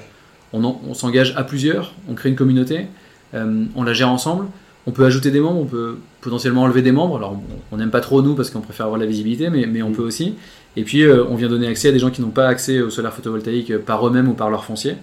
[0.51, 2.87] on, en- on s'engage à plusieurs, on crée une communauté,
[3.33, 4.45] euh, on la gère ensemble.
[4.87, 7.17] On peut ajouter des membres, on peut potentiellement enlever des membres.
[7.17, 7.39] Alors,
[7.71, 10.01] on- n'aime pas trop nous parce qu'on préfère avoir la visibilité, mais, mais on peut
[10.01, 10.35] aussi.
[10.77, 12.89] Et puis, euh, on vient donner accès à des gens qui n'ont pas accès au
[12.89, 14.95] solaire photovoltaïque par eux-mêmes ou par leur foncier,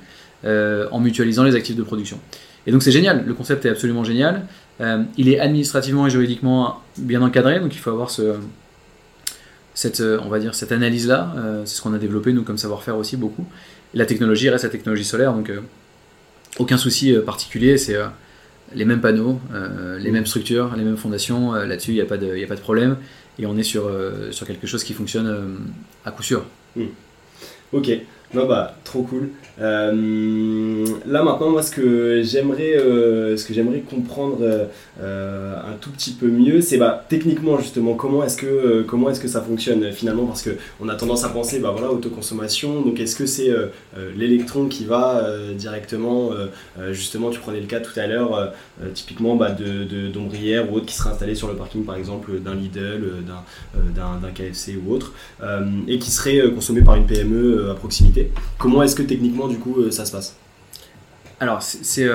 [0.45, 2.19] euh, en mutualisant les actifs de production.
[2.67, 3.25] Et donc, c'est génial.
[3.27, 4.43] Le concept est absolument génial.
[5.17, 8.35] Il est administrativement et juridiquement bien encadré, donc il faut avoir ce,
[9.75, 11.33] cette, on va dire, cette analyse-là.
[11.65, 13.47] C'est ce qu'on a développé, nous, comme savoir-faire aussi beaucoup.
[13.95, 15.51] La technologie reste la technologie solaire, donc
[16.59, 17.79] aucun souci euh, particulier.
[17.79, 18.07] C'est euh,
[18.75, 20.13] les mêmes panneaux, euh, les Mm.
[20.15, 21.53] mêmes structures, les mêmes fondations.
[21.53, 22.97] Là-dessus, il n'y a, pas de- il y a pas de problème.
[23.39, 23.91] Et on est sur,
[24.31, 25.59] sur quelque chose qui fonctionne
[26.07, 26.45] à coup sûr.
[27.73, 27.91] Ok,
[28.35, 29.31] non bah trop cool.
[29.59, 34.69] Euh, là maintenant moi ce que j'aimerais euh, ce que j'aimerais comprendre
[35.01, 39.93] euh, un tout petit peu mieux c'est bah techniquement justement comment est-ce que ça fonctionne
[39.93, 40.27] finalement?
[40.27, 43.51] Parce que on a tendance à penser bah voilà autoconsommation donc est-ce que c'est
[44.17, 46.31] l'électron qui va directement
[46.91, 48.53] justement tu prenais le cas tout à l'heure
[48.95, 52.55] typiquement bah, de d'ombrière ou autre qui sera installé sur le parking par exemple d'un
[52.55, 55.13] Lidl d'un d'un KFC ou autre
[55.89, 58.16] et qui serait consommé par une PME à proximité.
[58.59, 60.37] Comment est-ce que techniquement du coup euh, ça se passe?
[61.41, 62.09] Alors, c'est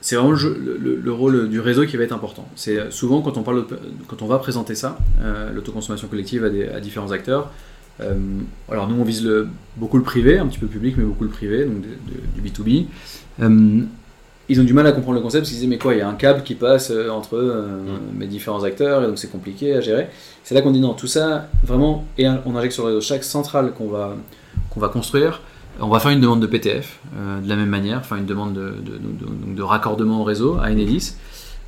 [0.00, 2.48] c'est vraiment le, rôle du réseau qui va être important.
[2.56, 3.64] C'est souvent quand on, parle
[4.08, 4.98] quand on va présenter ça,
[5.54, 7.52] l'autoconsommation collective à, différents acteurs.
[8.68, 9.30] alors nous on vise
[9.76, 11.82] beaucoup le privé, un petit peu public, mais beaucoup le privé, donc
[12.34, 12.86] du B2B
[14.48, 16.02] ils ont du mal à comprendre le concept parce qu'ils disaient mais quoi il y
[16.02, 17.66] a un câble qui passe euh, entre euh,
[18.14, 20.08] mes différents acteurs et donc c'est compliqué à gérer
[20.44, 23.24] c'est là qu'on dit non tout ça vraiment et on injecte sur le réseau chaque
[23.24, 24.16] centrale qu'on va
[24.72, 25.40] qu'on va construire
[25.80, 28.54] on va faire une demande de PTF euh, de la même manière enfin une demande
[28.54, 31.14] de, de, de, raccordement au réseau à Enedis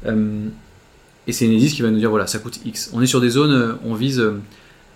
[0.07, 3.31] et c'est Enedis qui va nous dire voilà ça coûte X on est sur des
[3.31, 4.23] zones on vise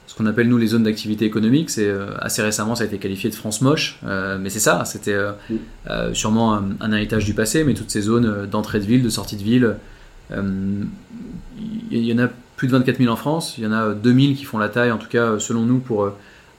[0.08, 1.68] ce qu'on appelle nous les zones d'activité économique.
[1.68, 4.84] C'est euh, assez récemment ça a été qualifié de France moche, euh, mais c'est ça.
[4.86, 9.10] C'était euh, sûrement un, héritage du passé, mais toutes ces zones d'entrée de ville, de
[9.10, 9.76] sortie de ville,
[10.30, 13.56] il y en a plus de 24 000 en France.
[13.58, 16.10] Il y en a 2000 qui font la taille, en tout cas selon nous, pour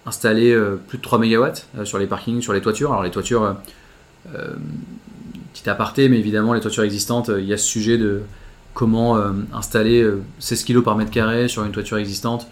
[0.09, 1.45] installer plus de 3 MW
[1.85, 2.91] sur les parkings, sur les toitures.
[2.91, 3.55] Alors les toitures,
[5.53, 8.21] petit aparté, mais évidemment les toitures existantes, il y a ce sujet de
[8.73, 9.17] comment
[9.53, 10.05] installer
[10.39, 12.47] 16 kg par mètre carré sur une toiture existante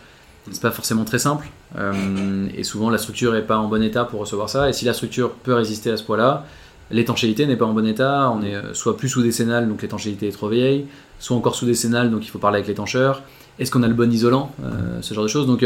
[0.51, 1.47] c'est pas forcément très simple.
[1.77, 4.69] Euh, et souvent, la structure n'est pas en bon état pour recevoir ça.
[4.69, 6.45] Et si la structure peut résister à ce poids-là,
[6.91, 8.31] l'étanchéité n'est pas en bon état.
[8.31, 10.85] On est euh, soit plus sous-décennal, donc l'étanchéité est trop vieille,
[11.19, 13.23] soit encore sous-décennal, donc il faut parler avec l'étancheur.
[13.59, 15.47] Est-ce qu'on a le bon isolant euh, Ce genre de choses?
[15.47, 15.65] Donc,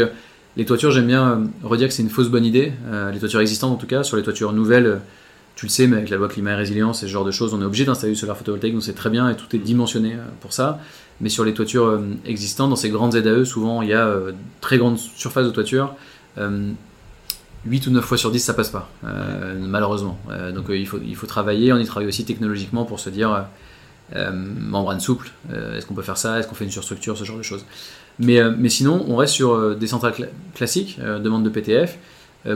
[0.56, 2.72] les toitures, j'aime bien redire que c'est une fausse bonne idée.
[3.12, 5.00] les toitures existantes, en tout cas, sur les toitures nouvelles,
[5.54, 7.54] tu le sais, mais avec la loi climat et résilience et ce genre de choses,
[7.54, 10.16] on est obligé d'installer du solaire photovoltaïque, donc c'est très bien et tout est dimensionné
[10.40, 10.80] pour ça.
[11.22, 14.32] Mais sur les toitures euh, existantes, dans ces grandes ZAE, souvent il y a euh,
[14.60, 15.94] très grande surface de toiture.
[16.36, 16.74] 8 euh,
[17.64, 20.18] ou 9 fois sur 10, ça passe pas, malheureusement.
[20.54, 21.72] donc il, faut, il faut travailler.
[21.72, 23.46] On y travaille aussi technologiquement pour se dire
[24.14, 25.30] membrane souple,
[25.76, 26.38] est-ce qu'on peut faire ça?
[26.38, 27.16] Est-ce qu'on fait une surstructure?
[27.16, 27.64] Ce genre de choses.
[28.18, 30.14] Mais, mais sinon, on reste sur des centrales
[30.54, 31.98] classiques, demande de PTF,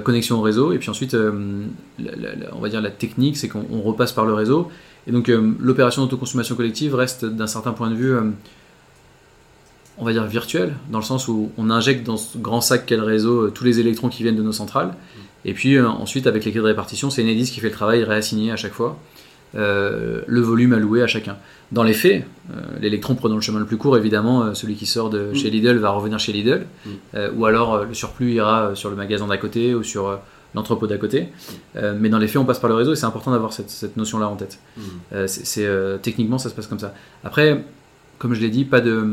[0.05, 4.27] connexion au réseau, et puis ensuite, on va dire la technique, c'est qu'on repasse par
[4.27, 4.71] le réseau.
[5.07, 8.15] Et donc l'opération d'autoconsommation collective reste d'un certain point de vue
[9.99, 12.97] on va dire virtuel, dans le sens où on injecte dans ce grand sac qu'est
[12.97, 14.95] le réseau euh, tous les électrons qui viennent de nos centrales.
[15.45, 18.05] Et puis euh, ensuite, avec les clés de répartition, c'est Enedis qui fait le travail
[18.05, 18.99] réassigné à chaque fois,
[19.57, 21.37] euh, le volume alloué à chacun.
[21.73, 22.25] Dans les faits,
[22.81, 25.91] l'électron prenant le chemin le plus court, évidemment, celui qui sort de chez Lidl va
[25.91, 26.65] revenir chez Lidl,
[27.35, 30.17] ou alors le surplus ira sur le magasin d'à côté ou sur
[30.55, 31.27] l'entrepôt d'à côté.
[31.75, 33.97] mais dans les faits, on passe par le réseau et c'est important d'avoir cette, cette
[33.97, 34.61] notion-là en tête.
[35.27, 35.69] c'est,
[36.03, 36.95] techniquement, ça se passe comme ça.
[37.25, 37.65] Après,
[38.21, 39.05] comme je l'ai dit, pas de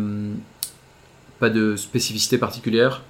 [1.40, 3.02] pas de spécificité particulière.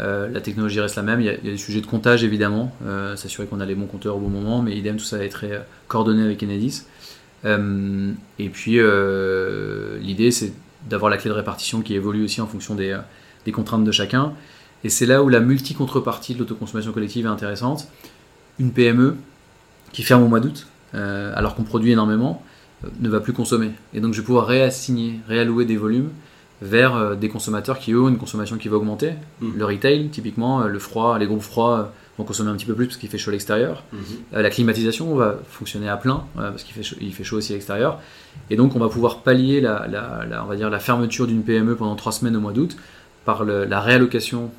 [0.00, 1.20] Euh, la technologie reste la même.
[1.20, 4.16] Il y, a, des sujets de comptage évidemment, euh, s'assurer qu'on a les bons compteurs
[4.16, 6.84] au bon moment, mais idem, tout ça est très coordonné avec Enedis.
[7.44, 8.78] Euh, et puis
[10.00, 10.52] l'idée c'est
[10.88, 12.98] d'avoir la clé de répartition qui évolue aussi en fonction des,
[13.44, 14.32] des contraintes de chacun.
[14.84, 17.88] Et c'est là où la multi-contrepartie de l'autoconsommation collective est intéressante.
[18.60, 19.16] Une PME
[19.92, 22.42] qui ferme au mois d'août, alors qu'on produit énormément,
[23.00, 23.72] ne va plus consommer.
[23.92, 26.10] Et donc je vais pouvoir réassigner, réallouer des volumes
[26.60, 29.12] vers euh, des consommateurs qui ont une consommation qui va augmenter.
[29.40, 29.50] Mm.
[29.56, 31.82] Le retail, typiquement, euh, le froid, les groupes froids euh,
[32.18, 33.84] vont consommer un petit peu plus parce qu'il fait chaud à l'extérieur.
[33.94, 34.40] Mm-hmm.
[34.40, 37.54] la climatisation va fonctionner à plein parce qu'il fait, chaud, il fait chaud aussi à
[37.54, 38.00] l'extérieur.
[38.50, 39.86] Et donc on va pouvoir pallier la,
[40.42, 42.76] on va dire la fermeture d'une PME pendant trois semaines au mois d'août
[43.24, 44.50] par la réallocation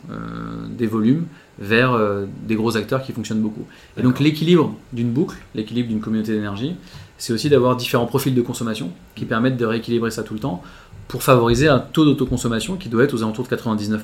[0.70, 1.26] des volumes
[1.58, 2.00] vers
[2.48, 3.66] des gros acteurs qui fonctionnent beaucoup.
[3.98, 6.76] Et donc l'équilibre d'une boucle, l'équilibre d'une communauté d'énergie,
[7.18, 10.64] c'est aussi d'avoir différents profils de consommation qui permettent de rééquilibrer ça tout le temps
[11.10, 14.00] pour favoriser un taux d'autoconsommation qui doit être aux alentours de 99%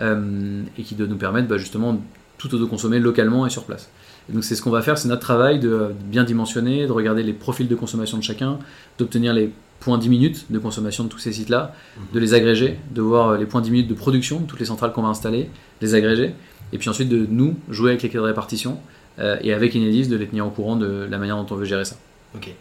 [0.00, 2.00] euh, et qui doit nous permettre bah, justement
[2.38, 3.90] tout autoconsommer localement et sur place.
[4.30, 7.34] donc c'est ce qu'on va faire, c'est notre travail de bien dimensionner, de regarder les
[7.34, 8.58] profils de consommation de chacun,
[8.98, 11.74] d'obtenir les points 10 minutes de consommation de tous ces sites-là,
[12.12, 14.92] de les agréger, de voir les points 10 minutes de production de toutes les centrales
[14.92, 15.50] qu'on va installer,
[15.82, 16.34] les agréger,
[16.72, 18.80] et puis ensuite de nous jouer avec les clés de répartition
[19.18, 21.66] euh, et avec Enedis de les tenir au courant de la manière dont on veut
[21.66, 21.96] gérer ça.
[22.34, 22.54] Ok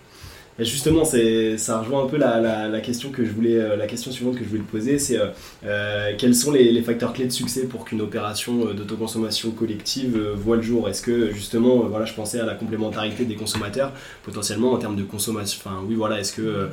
[0.60, 4.44] justement, ça rejoint un peu la, question que je voulais, euh, la question suivante que
[4.44, 5.28] je voulais te poser, c'est euh,
[5.66, 10.62] euh, quels sont les, facteurs clés de succès pour qu'une opération d'autoconsommation collective voit le
[10.62, 10.90] jour?
[10.90, 15.04] Est-ce que justement, voilà, je pensais à la complémentarité des consommateurs, potentiellement en termes de
[15.04, 15.62] consommation.
[15.64, 16.70] Enfin, oui, voilà, est-ce que,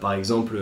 [0.00, 0.58] par exemple,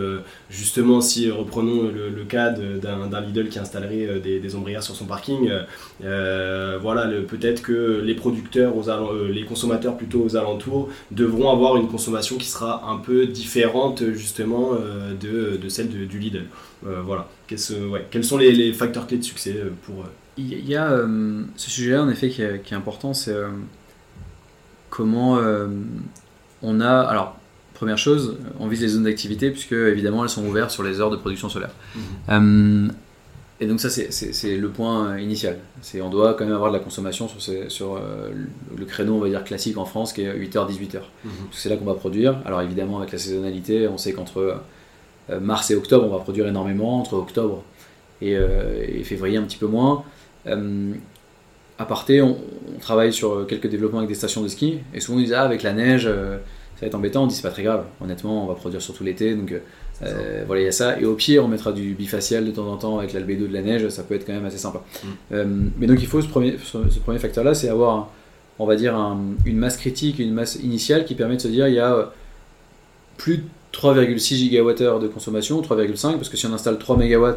[0.49, 5.49] justement, si reprenons le, cas d'un Lidl qui installerait des, ombrières sur son parking,
[6.01, 12.37] voilà, peut-être que les producteurs, aux les consommateurs plutôt aux alentours, devront avoir une consommation
[12.37, 16.45] qui sera un peu différente justement euh, de, de, celle du Lidl.
[16.85, 17.27] Euh, voilà.
[17.51, 18.07] Ouais.
[18.11, 20.05] Quels sont les, facteurs clés de succès euh, pour...
[20.37, 20.97] Il y a
[21.57, 23.35] ce sujet-là en effet qui est, qui est important, c'est
[24.89, 25.37] comment
[26.61, 27.01] on a...
[27.01, 27.37] Alors,
[27.73, 31.09] première chose, on vise les zones d'activité puisque évidemment elles sont ouvertes sur les heures
[31.09, 31.71] de production solaire.
[32.29, 32.89] Mmh.
[33.61, 35.57] Et donc ça, c'est le point initial.
[35.81, 38.31] C'est on doit quand même avoir de la consommation sur, sur euh,
[38.77, 40.99] le créneau, on va dire, classique en France, qui est 8h, 18h.
[41.25, 41.31] Mhm.
[41.51, 42.41] C'est là qu'on va produire.
[42.45, 44.61] Alors évidemment, avec la saisonnalité, on sait qu'entre
[45.29, 46.99] euh, mars et octobre, on va produire énormément.
[46.99, 47.63] Entre octobre
[48.21, 50.05] et, euh, février, un petit peu moins.
[50.45, 52.37] à parté, on,
[52.79, 54.79] travaille sur quelques développements avec des stations de ski.
[54.93, 57.23] Et souvent, on dit, ah, avec la neige, ça va être embêtant.
[57.23, 57.83] On dit, c'est pas très grave.
[57.99, 59.35] Honnêtement, on va produire surtout l'été.
[59.35, 59.53] Donc
[60.03, 60.99] euh, voilà, il y a ça.
[60.99, 63.61] Et au pire, on mettra du bifacial de temps en temps avec l'albédo de la
[63.61, 64.81] neige, ça peut être quand même assez sympa.
[65.03, 65.07] Mm.
[65.33, 65.45] Euh,
[65.77, 68.09] mais donc il faut ce premier, ce premier facteur-là, c'est avoir,
[68.59, 68.95] on va dire,
[69.45, 72.05] une masse critique, une masse initiale qui permet de se dire il y a euh,
[73.17, 77.33] plus de 3,6 gigawattheures de consommation, 3,5, parce que si on installe 3 MW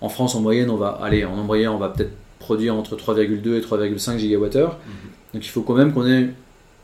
[0.00, 3.56] en France en moyenne, on va aller en moyenne, on va peut-être produire entre 3,2
[3.56, 4.72] et 3,5 gigawattheures.
[4.72, 5.34] Mm-hmm.
[5.34, 6.30] Donc il faut quand même qu'on ait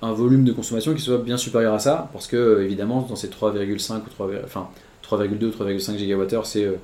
[0.03, 3.29] un volume de consommation qui soit bien supérieur à ça, parce que évidemment dans ces
[3.29, 4.69] 3,5 ou 3, enfin
[5.11, 6.75] 3,2 3,5 gigawattheures, c'est euh,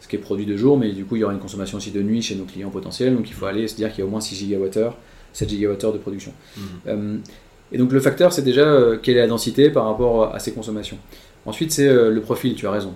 [0.00, 1.90] ce qui est produit de jour, mais du coup, il y aura une consommation aussi
[1.90, 4.06] de nuit chez nos clients potentiels, donc il faut aller se dire qu'il y a
[4.06, 4.96] au moins 6 gigawattheures,
[5.32, 6.32] 7 gigawattheures de production.
[6.56, 6.64] Mhm.
[6.88, 7.16] Euh,
[7.72, 10.52] et donc le facteur, c'est déjà euh, quelle est la densité par rapport à ces
[10.52, 10.98] consommations.
[11.46, 12.92] Ensuite, c'est le profil, tu as raison.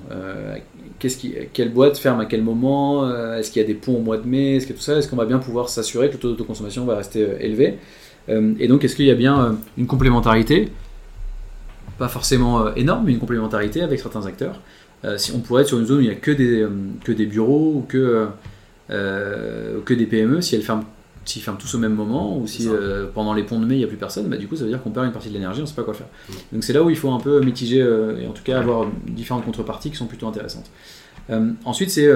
[0.98, 4.00] qu'est-ce qui, quelle boîte ferme à quel moment Est-ce qu'il y a des ponts au
[4.00, 6.18] mois de mai Est-ce que tout ça Est-ce qu'on va bien pouvoir s'assurer que le
[6.18, 7.78] taux d'autoconsommation va rester élevé?
[8.26, 10.68] Et donc, est-ce qu'il y a bien une complémentarité?
[12.00, 14.58] Pas forcément énorme, mais une complémentarité avec certains acteurs.
[15.04, 16.68] Euh, si on pourrait être sur une zone où il n'y a que des, euh,
[17.04, 18.28] que des bureaux ou que,
[18.90, 20.84] euh, que des PME, si elles ferment
[21.26, 22.66] s'ils ferment tous au même moment ou si
[23.14, 24.70] pendant les ponts de mai il n'y a plus personne, bah, du coup ça veut
[24.70, 26.08] dire qu'on perd une partie de l'énergie, on ne sait pas quoi faire.
[26.28, 26.32] Mm.
[26.54, 29.44] Donc c'est là où il faut un peu mitiger et en tout cas avoir différentes
[29.44, 30.70] contreparties qui sont plutôt intéressantes.
[31.64, 32.08] ensuite c'est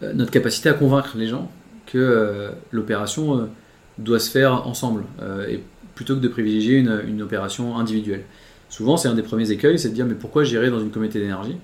[0.00, 1.50] notre capacité à convaincre les gens
[1.84, 3.50] que l'opération
[3.98, 5.02] doit se faire ensemble
[5.48, 5.60] et
[5.96, 8.22] plutôt que de privilégier une, une opération individuelle.
[8.68, 11.18] Souvent, c'est un des premiers écueils, c'est de dire mais pourquoi j'irai dans une communauté
[11.18, 11.56] d'énergie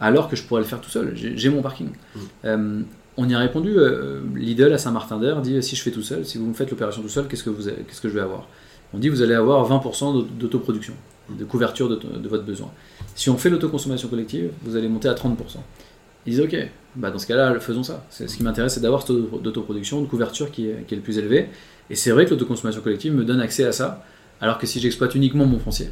[0.00, 1.12] alors que je pourrais le faire tout seul?
[1.14, 1.88] J'ai mon parking.
[1.88, 2.20] Mm.
[2.44, 2.80] Euh,
[3.16, 6.38] on y a répondu, euh, Lidl à Saint-Martin-d'Air dit si je fais tout seul, si
[6.38, 8.48] vous me faites l'opération tout seul, qu'est-ce que, vous qu'est-ce que je vais avoir?
[8.92, 10.94] On dit vous allez avoir 20% d'autoproduction,
[11.28, 11.36] mm.
[11.36, 12.70] de couverture de, votre besoin.
[13.14, 15.36] Si on fait l'autoconsommation collective, vous allez monter à 30%.
[16.26, 16.56] Ils disent ok,
[16.96, 18.04] bah dans ce cas-là, faisons ça.
[18.10, 21.18] ce qui m'intéresse, c'est d'avoir cette d'autoproduction, de couverture qui est, qui est le plus
[21.18, 21.48] élevé.
[21.90, 24.04] Et c'est vrai que l'autoconsommation collective me donne accès à ça,
[24.40, 25.90] alors que si j'exploite uniquement mon foncier,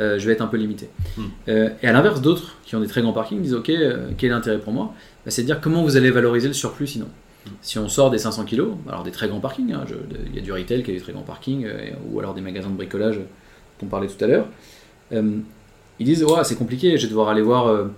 [0.00, 0.88] euh, je vais être un peu limité.
[1.16, 1.22] Hmm.
[1.48, 4.30] Euh, et à l'inverse, d'autres qui ont des très grands parkings disent Ok, euh, quel
[4.30, 4.92] est l'intérêt pour moi?
[5.24, 7.06] Bah, C'est de dire comment vous allez valoriser le surplus sinon?
[7.46, 7.50] Hmm.
[7.62, 9.84] Si on sort des 500 kg, alors des très grands parkings, hein,
[10.26, 11.66] il y a du retail qui a des très grands parkings,
[12.10, 13.20] ou alors des magasins de bricolage
[13.78, 14.46] qu'on parlait tout à l'heure,
[15.12, 17.90] ils disent oh, c'est compliqué, je vais devoir aller voir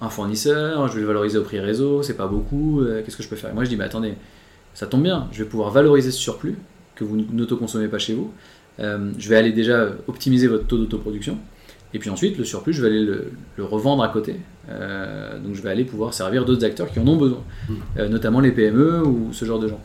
[0.00, 3.28] un fournisseur, je vais le valoriser au prix réseau, c'est pas beaucoup, qu'est-ce que je
[3.28, 3.54] peux faire?
[3.54, 4.14] Moi je dis mais attendez,
[4.74, 6.56] ça tombe bien, je vais pouvoir valoriser ce surplus
[6.98, 8.32] que vous n'autoconsommez pas chez vous,
[8.80, 11.38] euh, je vais aller déjà optimiser votre taux d'autoproduction.
[11.94, 14.36] Et puis ensuite, le surplus, je vais aller le, revendre à côté.
[14.68, 17.74] Euh, donc je vais aller pouvoir servir d'autres acteurs qui en ont besoin, mmh.
[17.98, 19.80] euh, notamment les PME ou ce genre de gens.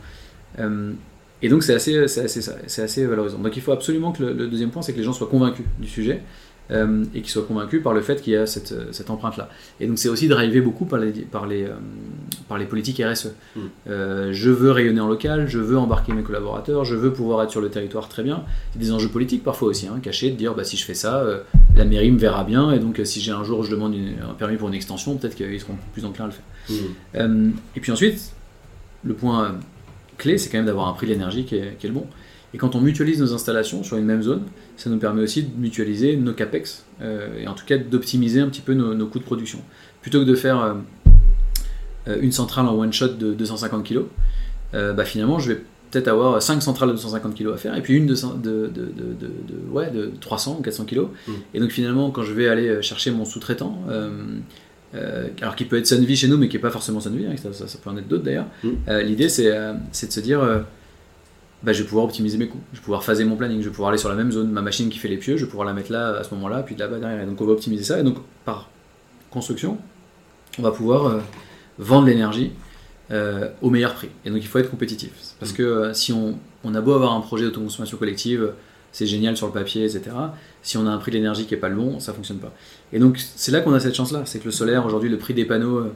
[1.41, 3.39] et donc c'est assez, assez, assez, valorisant.
[3.39, 5.87] Donc il faut absolument que le deuxième point, c'est que les gens soient convaincus du
[5.87, 6.21] sujet.
[6.71, 9.49] Euh, et qui soient convaincus par le fait qu'il y a cette, euh, cette empreinte-là.
[9.81, 11.73] Et donc c'est aussi drivé beaucoup par les, par les, euh,
[12.47, 13.33] par les politiques RSE.
[13.57, 13.61] Mm.
[14.31, 17.59] je veux rayonner en local, je veux embarquer mes collaborateurs, je veux pouvoir être sur
[17.59, 18.45] le territoire très bien.
[18.75, 21.25] A des enjeux politiques parfois aussi, hein, cachés, de dire bah, si je fais ça,
[21.75, 24.55] la mairie me verra bien, et donc si j'ai un jour je demande un permis
[24.55, 27.27] pour une extension, peut-être qu'ils seront plus enclins à le faire.
[27.27, 27.51] Mm.
[27.75, 28.31] et puis ensuite,
[29.03, 29.55] le point
[30.17, 32.07] clé, c'est quand même d'avoir un prix de l'énergie qui est le bon.
[32.53, 34.43] Et quand on mutualise nos installations sur une même zone,
[34.77, 38.47] ça nous permet aussi de mutualiser nos capex euh, et en tout cas d'optimiser un
[38.47, 39.59] petit peu nos, coûts de production.
[40.01, 40.73] Plutôt que de faire euh,
[42.07, 44.01] euh, une centrale en one shot de 250 kg,
[44.73, 45.61] bah finalement je vais
[45.91, 48.71] peut-être avoir 5 centrales de 250 kg à faire et puis une de, de,
[49.69, 51.01] ouais, de 300 ou 400 kg.
[51.53, 53.83] Et donc finalement, quand je vais aller chercher mon sous-traitant,
[54.93, 57.53] alors qui peut être Sunvie chez nous, mais qui n'est pas forcément Sunvie, hein, ça,
[57.53, 58.97] ça, peut en être d'autres d'ailleurs, mm.
[59.03, 60.63] l'idée c'est de se dire
[61.63, 63.71] bah, je vais pouvoir optimiser mes coûts, je vais pouvoir phaser mon planning, je vais
[63.71, 65.65] pouvoir aller sur la même zone, ma machine qui fait les pieux, je vais pouvoir
[65.65, 67.21] la mettre là à ce moment-là, puis là-bas derrière.
[67.21, 68.69] Et donc on va optimiser ça, et donc par
[69.31, 69.77] construction,
[70.59, 71.19] on va pouvoir euh,
[71.79, 72.51] vendre l'énergie
[73.11, 74.09] euh, au meilleur prix.
[74.25, 75.11] Et donc il faut être compétitif.
[75.39, 75.55] Parce mm.
[75.55, 78.51] que euh, si on, on, a beau avoir un projet d'autoconsommation collective,
[78.91, 80.11] c'est génial sur le papier, etc.
[80.61, 82.39] Si on a un prix de l'énergie qui n'est pas le bon, ça ne fonctionne
[82.39, 82.53] pas.
[82.91, 85.33] Et donc c'est là qu'on a cette chance-là, c'est que le solaire, aujourd'hui, le prix
[85.33, 85.87] des panneaux,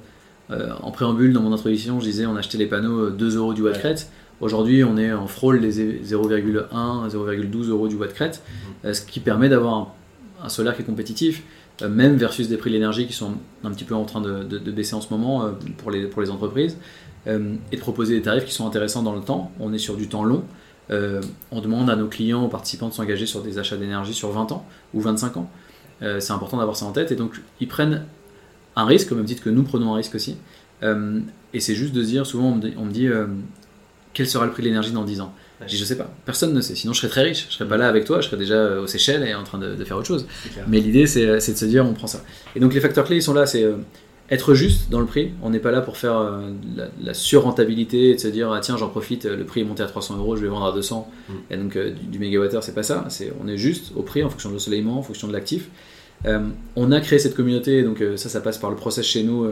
[0.49, 3.77] en préambule, dans mon introduction, je disais on achetait les panneaux 2 euros du watt
[3.77, 4.09] crête.
[4.39, 8.43] Aujourd'hui, on est en frôle des 0,1, 0,12 euros du watt crête,
[8.83, 8.93] mhm.
[8.93, 9.95] ce qui permet d'avoir
[10.43, 11.43] un, solaire qui est compétitif,
[11.81, 13.33] euh, même versus des prix de l'énergie qui sont
[13.63, 16.29] un petit peu en train de, baisser en ce moment euh, pour les, pour les
[16.29, 16.77] entreprises,
[17.25, 19.51] euh, et de proposer des tarifs qui sont intéressants dans le temps.
[19.59, 20.43] On est sur du temps long.
[20.89, 24.51] on demande à nos clients, aux participants de s'engager sur des achats d'énergie sur 20
[24.51, 25.49] ans ou 25 ans.
[25.99, 28.05] c'est important d'avoir ça en tête, et donc ils prennent
[28.75, 30.37] un risque, au même titre que nous prenons un risque aussi,
[30.81, 33.09] et c'est juste de dire, souvent on me dit,
[34.17, 36.53] quel sera le prix de l'énergie dans 10 ans je dis, je sais pas, personne
[36.53, 36.75] ne sait.
[36.75, 37.47] Sinon, je serais très riche.
[37.49, 39.83] Je serais pas là avec toi, je serais déjà aux Seychelles et en train de,
[39.83, 40.27] faire autre chose.
[40.67, 42.21] Mais l'idée, c'est de se dire, on prend ça.
[42.55, 43.47] Et donc, les facteurs clés, ils sont là.
[43.47, 43.65] C'est
[44.29, 45.31] être juste dans le prix.
[45.41, 46.51] On n'est pas là pour faire euh,
[47.01, 49.87] la, surrentabilité et de se dire ah, tiens j'en profite, le prix est monté à
[49.87, 51.09] 300 euros, je vais vendre à 200.
[51.29, 51.33] Mm.
[51.49, 53.05] Et donc euh, du, mégawattheure c'est pas ça.
[53.09, 55.69] C'est on est juste au prix en fonction de l'ensoleillement, en fonction de l'actif.
[56.25, 56.39] Euh,
[56.75, 59.51] on a créé cette communauté, donc ça ça passe par le process chez nous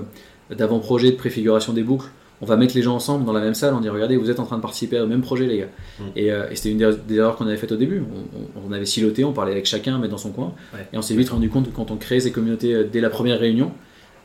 [0.49, 2.09] d'avant-projet, de préfiguration des boucles.
[2.41, 4.39] On va mettre les gens ensemble dans la même salle, on dit regardez vous êtes
[4.39, 5.69] en train de participer au même projet les gars.
[5.99, 6.03] Mm.
[6.15, 8.03] Et, c'était une des, erreurs qu'on avait faites au début.
[8.67, 10.53] On, avait siloté, on parlait avec chacun mais dans son coin.
[10.93, 13.39] Et on s'est vite rendu compte que quand on crée ces communautés dès la première
[13.39, 13.71] réunion,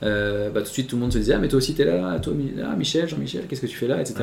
[0.03, 1.85] euh, bah, tout de suite tout le monde se disait ah mais toi aussi t'es
[1.85, 2.33] là, toi
[2.65, 4.15] ah, Michel, Jean-Michel, qu'est-ce que tu fais là, etc.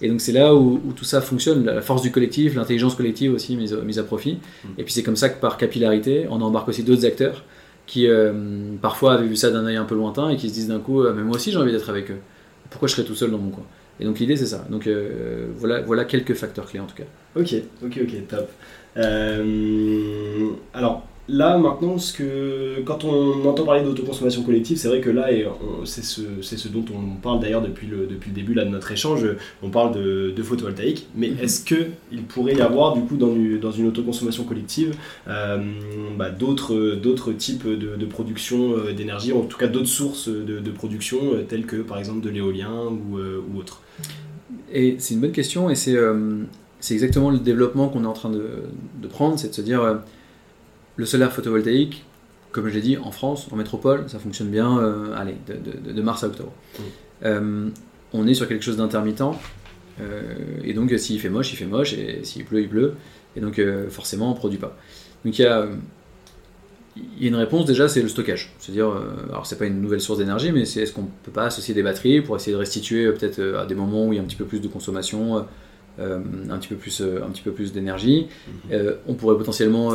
[0.00, 3.56] Et donc c'est là où, tout ça fonctionne, la force du collectif, l'intelligence collective aussi
[3.56, 4.38] mise, mise à profit.
[4.64, 4.68] Mm.
[4.78, 7.44] Et puis c'est comme ça que par capillarité, on embarque aussi d'autres acteurs
[7.86, 8.32] qui euh,
[8.80, 11.02] parfois avaient vu ça d'un œil un peu lointain et qui se disent d'un coup
[11.02, 12.18] euh, mais moi aussi j'ai envie d'être avec eux.
[12.72, 13.64] Pourquoi je serais tout seul dans mon coin
[14.00, 14.66] Et donc l'idée c'est ça.
[14.68, 14.88] Donc
[15.56, 17.04] voilà, voilà quelques facteurs clés en tout cas.
[17.36, 17.54] Ok,
[17.84, 18.50] ok, ok, top.
[20.74, 25.28] alors là maintenant, ce que, quand on entend parler d'autoconsommation collective, c'est vrai que là,
[25.84, 28.90] c'est ce, ce, dont on parle d'ailleurs depuis le, depuis le début là, de notre
[28.90, 29.26] échange,
[29.62, 31.38] on parle de, de photovoltaïque, mais mhm.
[31.40, 34.94] est-ce qu'il pourrait y avoir du coup dans, dans une autoconsommation collective
[35.28, 35.58] euh,
[36.16, 41.18] bah, d'autres types de, de production euh, d'énergie, en tout cas d'autres sources de, production,
[41.34, 43.82] euh, telles que par exemple de l'éolien ou, ou autre?
[44.72, 45.94] Et c'est une bonne question, et c'est
[46.90, 50.00] exactement le développement qu'on est en train de, prendre, c'est de se dire
[50.96, 52.04] le solaire photovoltaïque,
[52.52, 56.22] comme je l'ai dit, en France, en métropole, ça fonctionne bien, euh, allez, de, mars
[56.22, 56.52] à octobre.
[56.78, 56.82] Mm.
[57.24, 57.68] Euh,
[58.12, 59.22] on est sur quelque chose d'intermittent,
[60.00, 62.94] euh, et donc s'il fait moche, il fait moche, et s'il pleut, il pleut,
[63.34, 64.76] et donc forcément, on ne produit pas.
[65.24, 65.66] Donc il y a,
[67.20, 68.52] une réponse déjà, c'est le stockage.
[68.58, 68.92] C'est-à-dire,
[69.30, 71.72] alors c'est pas une nouvelle source d'énergie, mais c'est est-ce qu'on ne peut pas associer
[71.72, 74.26] des batteries pour essayer de restituer peut-être à des moments où il y a un
[74.26, 75.46] petit peu plus de consommation,
[75.98, 78.26] un petit peu plus, un petit peu plus d'énergie.
[78.70, 78.94] Mm-hmm.
[79.06, 79.92] on pourrait potentiellement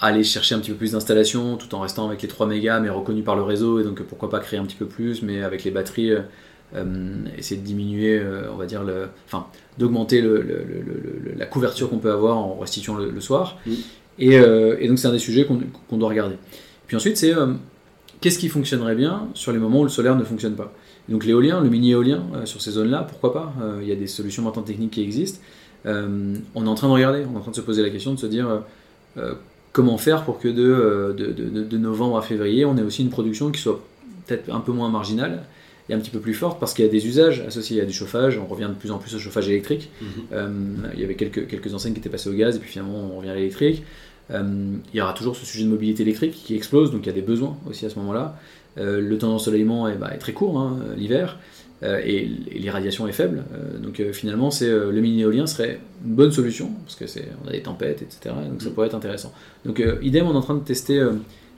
[0.00, 2.90] aller chercher un petit peu plus d'installation tout en restant avec les 3 mégas mais
[2.90, 5.64] reconnu par le réseau et donc pourquoi pas créer un petit peu plus mais avec
[5.64, 6.20] les batteries euh,
[6.74, 9.46] euh, essayer de diminuer euh, on va dire le, enfin
[9.78, 10.44] d'augmenter le,
[11.36, 13.58] la couverture qu'on peut avoir en restituant le, soir.
[14.18, 16.36] Et, et, donc c'est un des sujets qu'on doit regarder.
[16.86, 17.34] Puis ensuite c'est
[18.20, 20.72] qu'est-ce qui fonctionnerait bien sur les moments où le solaire ne fonctionne pas?
[21.08, 23.54] Donc l'éolien, le mini éolien sur ces zones là pourquoi pas?
[23.80, 25.40] Il y a des solutions maintenant techniques qui existent.
[25.84, 28.12] On est en train de regarder on est en train de se poser la question
[28.12, 28.48] de se dire
[29.76, 33.50] comment faire pour que euh, de, de, novembre à février, on ait aussi une production
[33.50, 33.84] qui soit
[34.26, 35.42] peut-être un peu moins marginale
[35.90, 37.92] et un petit peu plus forte parce qu'il y a des usages associés à du
[37.92, 38.38] chauffage.
[38.38, 39.90] On revient de plus en plus au chauffage électrique.
[40.00, 40.08] Mhm.
[40.32, 40.48] Euh,
[40.94, 43.18] il y avait quelques, quelques enseignes qui étaient passées au gaz et puis finalement on
[43.18, 43.82] revient à l'électrique.
[44.30, 47.12] Euh, il y aura toujours ce sujet de mobilité électrique qui explose, donc il y
[47.12, 48.38] a des besoins aussi à ce moment-là.
[48.78, 51.38] le temps d'ensoleillement est, bah, est, très court, hein, l'hiver.
[51.82, 53.44] Euh, et, l'irradiation est faible.
[53.52, 57.28] Euh, donc euh, finalement, c'est le mini éolien serait une bonne solution parce que c'est
[57.44, 58.34] on a des tempêtes, etc.
[58.48, 58.72] Donc ça mm.
[58.72, 59.32] pourrait être intéressant.
[59.64, 61.06] Donc idem, on est en train de tester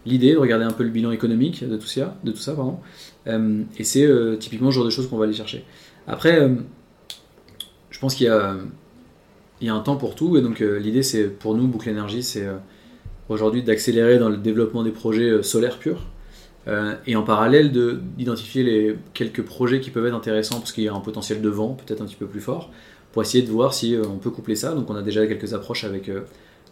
[0.07, 2.79] l'idée de regarder un peu le bilan économique de tout ça, de tout ça, pardon.
[3.27, 4.09] et c'est
[4.39, 5.65] typiquement le genre de choses qu'on va aller chercher.
[6.07, 6.51] Après,
[7.91, 8.57] je pense qu'il y a
[9.61, 12.23] il y a un temps pour tout et donc l'idée c'est pour nous Boucle Énergie
[12.23, 12.47] c'est
[13.29, 16.07] aujourd'hui d'accélérer dans le développement des projets solaires purs
[16.69, 20.89] euh, et en parallèle d'identifier les quelques projets qui peuvent être intéressants parce qu'il y
[20.89, 22.71] a un potentiel de vent peut-être un petit peu plus fort
[23.13, 24.75] pour essayer de voir si euh, on peut coupler ça.
[24.75, 26.21] Donc on a déjà quelques approches avec euh,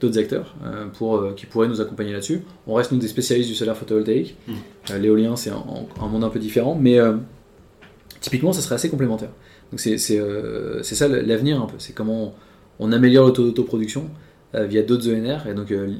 [0.01, 0.55] d'autres acteurs
[0.93, 2.43] pour, qui pourraient nous accompagner là-dessus.
[2.67, 4.37] On reste nous des spécialistes du solaire photovoltaïque.
[4.47, 4.97] Mmh.
[5.01, 6.99] L'éolien c'est un, monde un peu différent, mais
[8.21, 9.31] typiquement ça serait assez complémentaire.
[9.73, 12.35] Donc c'est ça l'avenir un peu, c'est comment
[12.79, 14.11] on, améliore l'autoproduction
[14.55, 15.49] via d'autres ENR.
[15.49, 15.95] Et donc euh,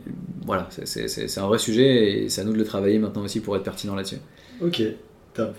[0.45, 3.57] voilà, c'est un vrai sujet et c'est à nous de le travailler maintenant aussi pour
[3.57, 4.19] être pertinent là-dessus.
[4.61, 4.83] Ok,
[5.35, 5.55] top.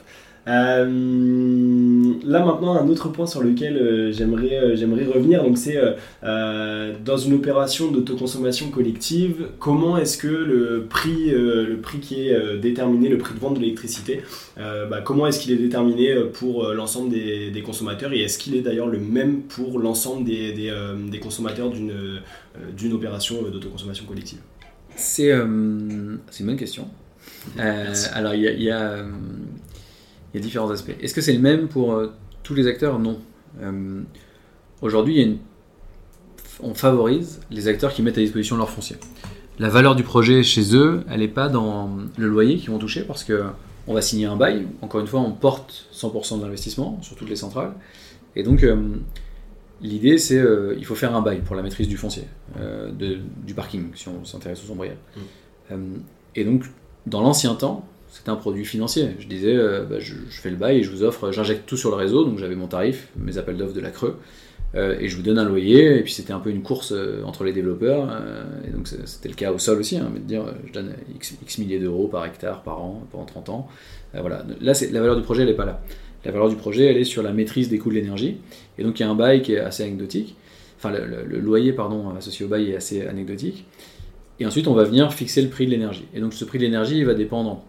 [0.47, 5.77] Euh, là maintenant, un autre point sur lequel euh, j'aimerais euh, j'aimerais revenir, donc c'est
[6.21, 13.09] dans une opération d'autoconsommation collective, comment est-ce que le prix le prix qui est déterminé,
[13.09, 14.21] le prix de vente de l'électricité,
[14.57, 18.61] bah, comment est-ce qu'il est déterminé pour l'ensemble des, des, consommateurs et est-ce qu'il est
[18.61, 20.73] d'ailleurs le même pour l'ensemble des, des,
[21.09, 22.21] des, consommateurs d'une
[22.75, 24.39] d'une opération d'autoconsommation collective?
[24.95, 26.87] C'est une bonne question.
[27.57, 29.05] alors il y a
[30.37, 30.95] il y a différents aspects.
[31.01, 32.11] Est-ce que c'est le même pour euh,
[32.43, 32.99] tous les acteurs?
[32.99, 33.19] Non.
[33.61, 34.01] Euh,
[34.81, 35.39] aujourd'hui,
[36.61, 38.97] on favorise les acteurs qui mettent à disposition leur foncier.
[39.57, 43.01] La valeur du projet chez eux, elle n'est pas dans le loyer qu'ils vont toucher
[43.01, 43.45] parce que
[43.87, 44.67] on va signer un bail.
[44.81, 47.71] Encore une fois, on porte 100% de l'investissement sur toutes les centrales.
[48.35, 48.75] Et donc, euh,
[49.81, 50.43] l'idée, c'est
[50.77, 52.25] il faut faire un bail pour la maîtrise du foncier,
[52.99, 54.97] du parking, si on s'intéresse aux ombrières.
[55.71, 55.75] Mmh.
[56.35, 56.65] et donc,
[57.07, 59.09] dans l'ancien temps, c'était un produit financier.
[59.19, 61.89] Je disais, euh, bah, je, fais le bail et je vous offre, j'injecte tout sur
[61.89, 64.17] le réseau, donc j'avais mon tarif, mes appels d'offres de la Creux,
[64.75, 67.21] euh, et je vous donne un loyer, et puis c'était un peu une course euh,
[67.23, 68.09] entre les développeurs,
[68.67, 71.57] et donc c'était le cas au sol aussi, hein, mais de dire, je donne X,
[71.57, 73.67] milliers d'euros par hectare par an pendant 30 ans.
[74.13, 74.45] voilà.
[74.61, 75.81] Là, la valeur du projet, elle n'est pas là.
[76.25, 78.37] La valeur du projet, elle est sur la maîtrise des coûts de l'énergie,
[78.77, 80.35] et donc il y a un bail qui est assez anecdotique,
[80.77, 83.65] enfin le, le loyer pardon, associé au bail est assez anecdotique.
[84.39, 86.05] Et ensuite, on va venir fixer le prix de l'énergie.
[86.13, 87.63] Et donc, ce prix de l'énergie, il va dépendre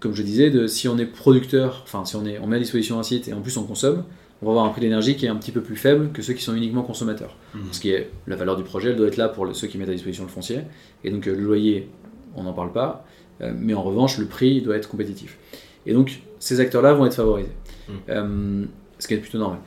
[0.00, 2.58] comme je disais, de si on est producteur, enfin si on, est, on met à
[2.58, 4.04] disposition un site et en plus on consomme,
[4.42, 6.34] on va avoir un prix d'énergie qui est un petit peu plus faible que ceux
[6.34, 7.36] qui sont uniquement consommateurs.
[7.54, 7.58] Mmh.
[7.72, 9.88] Ce qui est la valeur du projet, elle doit être là pour ceux qui mettent
[9.88, 10.60] à disposition le foncier.
[11.04, 11.88] Et donc euh, le loyer,
[12.34, 13.06] on n'en parle pas,
[13.40, 15.38] euh, mais en revanche le prix doit être compétitif.
[15.86, 17.52] Et donc ces acteurs-là vont être favorisés,
[17.88, 17.92] mmh.
[18.10, 18.64] euh,
[18.98, 19.60] ce qui est plutôt normal.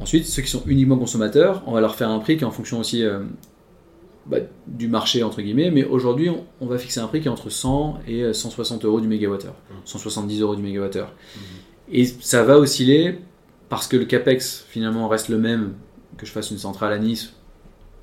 [0.00, 2.50] Ensuite, ceux qui sont uniquement consommateurs, on va leur faire un prix qui est en
[2.50, 3.04] fonction aussi
[4.26, 7.48] bah, du marché, entre guillemets, mais aujourd'hui, on, va fixer un prix qui est entre
[7.48, 9.54] 100 et 160 euros du mégawattheure,
[9.84, 10.42] 170 mmh.
[10.42, 11.08] euros du mégawattheure.
[11.08, 11.38] Mmh.
[11.92, 13.18] Et ça va osciller
[13.68, 15.74] parce que le capex finalement reste le même
[16.16, 17.34] que je fasse une centrale à Nice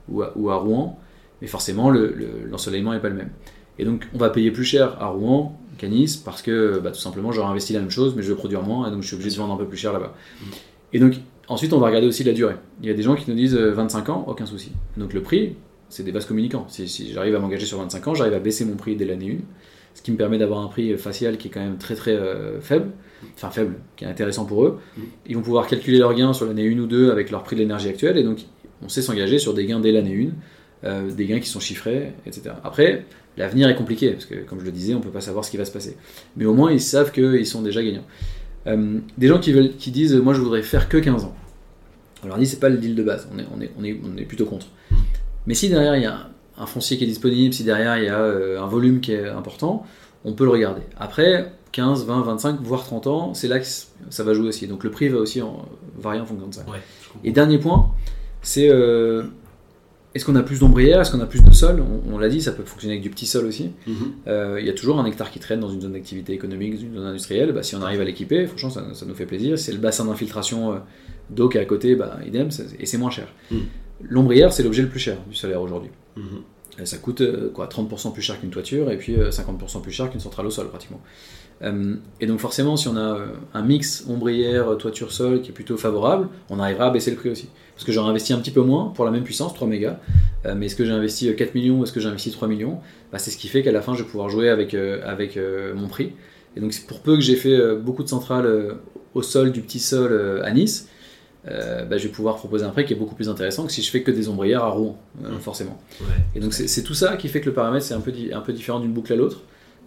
[0.10, 1.00] ou à, Rouen,
[1.42, 3.30] mais forcément l'ensoleillement n'est pas le même.
[3.78, 7.00] Et donc on va payer plus cher à Rouen qu'à Nice parce que bah, tout
[7.00, 9.16] simplement j'aurais investi la même chose mais je veux produire moins et donc je suis
[9.16, 10.16] obligé de vendre un peu plus cher là-bas.
[10.16, 10.46] Mmh.
[10.94, 11.16] Et donc
[11.48, 12.56] ensuite on va regarder aussi la durée.
[12.82, 14.72] Il y a des gens qui nous disent 25 euh, ans, aucun souci.
[14.96, 15.56] Donc le prix,
[15.90, 16.66] c'est des vases communicants.
[16.70, 19.44] Si, j'arrive à m'engager sur 25 ans, j'arrive à baisser mon prix dès l'année 1,
[19.96, 22.60] ce qui me permet d'avoir un prix facial qui est quand même très très euh,
[22.62, 22.92] faible,
[23.36, 24.80] enfin faible, qui est intéressant pour eux.
[24.98, 25.02] Mm.
[25.28, 27.62] Ils vont pouvoir calculer leurs gains sur l'année 1 ou 2 avec leur prix de
[27.62, 28.40] l'énergie actuelle, et donc
[28.84, 30.30] on sait s'engager sur des gains dès l'année
[30.84, 32.52] 1, euh, des gains qui sont chiffrés, etc.
[32.64, 33.06] Après,
[33.38, 35.52] l'avenir est compliqué, parce que comme je le disais, on ne peut pas savoir ce
[35.52, 35.98] qui va se passer.
[36.36, 38.06] Mais au moins, ils savent qu'ils sont déjà gagnants.
[38.68, 41.36] Euh, des gens qui, veulent, qui disent, moi je voudrais faire que 15 ans.
[42.24, 44.00] Alors on dit, c'est pas le deal de base, on est, on est, on est,
[44.04, 44.68] on est plutôt contre.
[45.48, 48.10] Mais si derrière il y a un foncier qui est disponible, si derrière il y
[48.10, 49.86] a euh, un volume qui est important,
[50.26, 50.82] on peut le regarder.
[51.00, 53.66] Après, 15, 20, 25, voire 30 ans, c'est là que
[54.10, 54.68] ça va jouer aussi.
[54.68, 55.66] Donc le prix va aussi en,
[55.98, 56.66] varier en fonction de ça.
[57.24, 57.92] Et dernier point,
[58.42, 59.24] c'est euh,
[60.16, 61.84] est-ce qu'on a plus d'ombrières, est-ce qu'on a plus de sol?
[62.12, 63.72] On, l'a dit, ça peut fonctionner avec du petit sol aussi.
[63.86, 63.96] Mhm.
[64.28, 66.82] Euh, il y a toujours un hectare qui traîne dans une zone d'activité économique, dans
[66.82, 67.52] une zone industrielle.
[67.52, 69.60] Bah, si on arrive à l'équiper, franchement, ça, nous fait plaisir.
[69.60, 70.82] C'est le bassin d'infiltration
[71.30, 73.28] d'eau qui est à côté, bah, idem, et c'est moins cher.
[73.52, 73.60] Mhm.
[74.02, 75.90] L'ombrière, c'est l'objet le plus cher du solaire aujourd'hui.
[76.16, 76.44] Mhm.
[76.86, 80.12] Ça coûte euh, quoi, 30% plus cher qu'une toiture et puis 50% euh, plus cher
[80.12, 81.02] qu'une centrale au sol pratiquement.
[81.64, 83.20] Euh, et donc forcément, si on a
[83.56, 87.32] un mix ombrière, toiture, sol qui est plutôt favorable, on arrivera à baisser le prix
[87.32, 87.50] aussi.
[87.74, 89.98] Parce que j'aurais investi un petit peu moins pour la même puissance, 3 mégas,
[90.56, 92.80] mais est-ce que j'ai investi 4 millions ou est-ce que j'ai investi 3 millions?
[93.12, 95.40] Bah, C'est ce qui fait qu'à la fin, je vais pouvoir jouer avec, avec
[95.76, 96.14] mon prix.
[96.56, 98.78] Et donc pour peu que j'ai fait beaucoup de centrales
[99.14, 100.90] au sol, du petit sol à Nice,
[101.50, 103.82] euh, bah, je vais pouvoir proposer un prix qui est beaucoup plus intéressant que si
[103.82, 105.40] je fais que des ombrières à Rouen, euh, mmh.
[105.40, 105.78] forcément.
[106.36, 108.54] Et donc c'est tout ça qui fait que le paramètre c'est un peu, un peu
[108.54, 109.42] différent d'une boucle à l'autre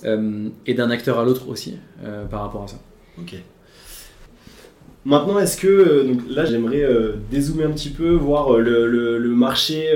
[0.04, 1.78] euh, et d'un acteur à l'autre aussi
[2.30, 2.78] par rapport à ça.
[3.18, 3.34] Ok.
[5.07, 9.30] Maintenant, est-ce que, euh, donc là j'aimerais euh, dézoomer un petit peu, voir euh, le,
[9.30, 9.88] marché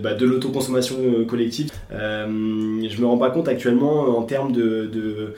[0.00, 1.70] bah, de l'autoconsommation collective.
[1.90, 5.34] je me rends pas compte actuellement en termes de, de,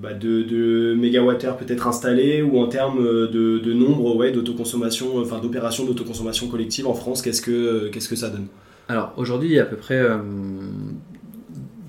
[0.00, 6.46] bah, de, mégawattheures peut-être installés ou en termes de, nombre ouais, d'autoconsommation, enfin d'opérations d'autoconsommation
[6.46, 8.46] collective en France, qu'est-ce que, qu'est-ce que ça donne?
[8.88, 10.00] Alors aujourd'hui il y a à peu près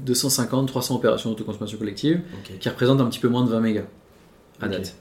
[0.08, 2.22] 250-300 opérations d'autoconsommation collective
[2.60, 3.86] qui représentent un petit peu moins de 20 mégas
[4.60, 4.96] à date.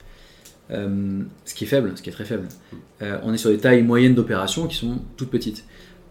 [0.69, 2.47] Euh, ce qui est faible, ce qui est très faible.
[3.01, 5.65] Euh, on est sur des tailles moyennes d'opérations qui sont toutes petites.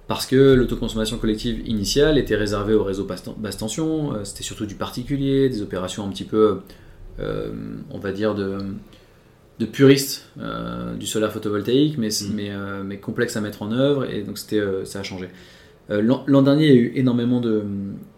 [0.07, 4.75] Parce que l'autoconsommation collective initiale était réservée au réseau basse tension, euh, c'était surtout du
[4.75, 6.61] particulier, des opérations un petit peu,
[7.91, 8.59] on va dire, de,
[9.59, 10.31] de puristes
[10.99, 12.35] du solaire photovoltaïque, mais, mmh.
[12.35, 12.51] mais,
[12.83, 15.29] mais complexes à mettre en œuvre, et donc ça a changé.
[15.91, 17.63] L'an dernier, il y a eu énormément de,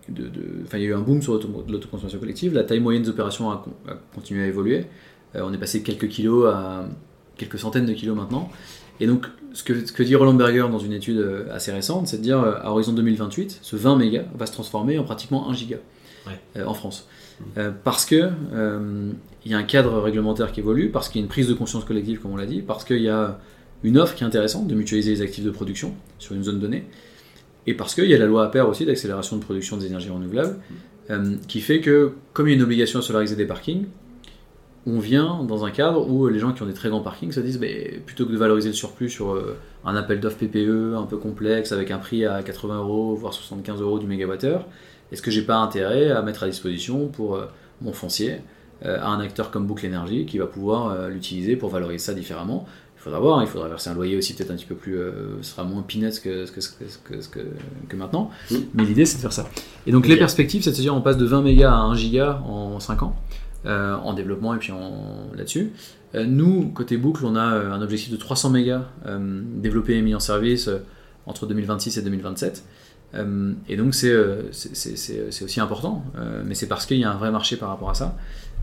[0.08, 0.30] de,
[0.72, 2.54] il y a eu un boom sur l'autoconsommation collective.
[2.54, 4.86] La taille moyenne des opérations a, a, continué à évoluer.
[5.34, 6.86] Euh, on est passé de quelques kilos à
[7.36, 8.50] quelques centaines de kilos maintenant.
[9.00, 12.08] Et donc, ce que, ce que dit Roland Berger dans une étude euh, assez récente,
[12.08, 15.48] c'est de dire euh, à horizon 2028, ce 20 mégas va se transformer en pratiquement
[15.50, 15.76] 1 giga
[16.64, 17.08] en France.
[17.82, 18.30] Parce que
[19.44, 21.54] il y a un cadre réglementaire qui évolue, parce qu'il y a une prise de
[21.54, 23.40] conscience collective, comme on l'a dit, parce qu'il y a
[23.82, 26.84] une offre qui est intéressante de mutualiser les actifs de production sur une zone donnée,
[27.66, 30.58] et parce qu'il y a la loi APER aussi d'accélération de production des énergies renouvelables,
[31.10, 31.38] mmh.
[31.48, 33.86] qui fait que, comme il y a une obligation à solariser des parkings,
[34.86, 37.40] on vient dans un cadre où les gens qui ont des très grands parkings se
[37.40, 37.66] disent bah,
[38.04, 41.72] plutôt que de valoriser le surplus sur euh, un appel d'offres PPE un peu complexe
[41.72, 44.66] avec un prix à 80 euros voire 75 euros du mégawattheure,
[45.12, 47.46] est-ce que j'ai pas intérêt à mettre à disposition pour euh,
[47.80, 48.40] mon foncier
[48.84, 52.66] euh, à un acteur comme Boucle Énergie qui va pouvoir l'utiliser pour valoriser ça différemment?
[52.96, 54.96] Faudra voir, il faudra verser un loyer aussi peut-être un petit peu plus,
[55.40, 56.60] ce sera moins peanuts que, que,
[57.10, 57.40] que,
[57.88, 58.56] que maintenant, mm.
[58.74, 59.48] mais l'idée c'est de faire ça.
[59.88, 61.96] Et donc les perspectives, c'est de se dire on passe de 20 mégas à 1
[61.96, 63.16] giga en 5 ans,
[63.66, 64.72] en développement et puis
[65.34, 65.72] là-dessus.
[66.14, 68.88] nous, côté boucle, on a un objectif de 300 mégas
[69.56, 70.68] développés et mis en service
[71.26, 72.64] entre 2026 et 2027.
[73.14, 74.48] Euh, et donc c'est euh,
[75.42, 77.94] aussi important, euh, mais c'est parce qu'il y a un vrai marché par rapport à
[77.94, 78.16] ça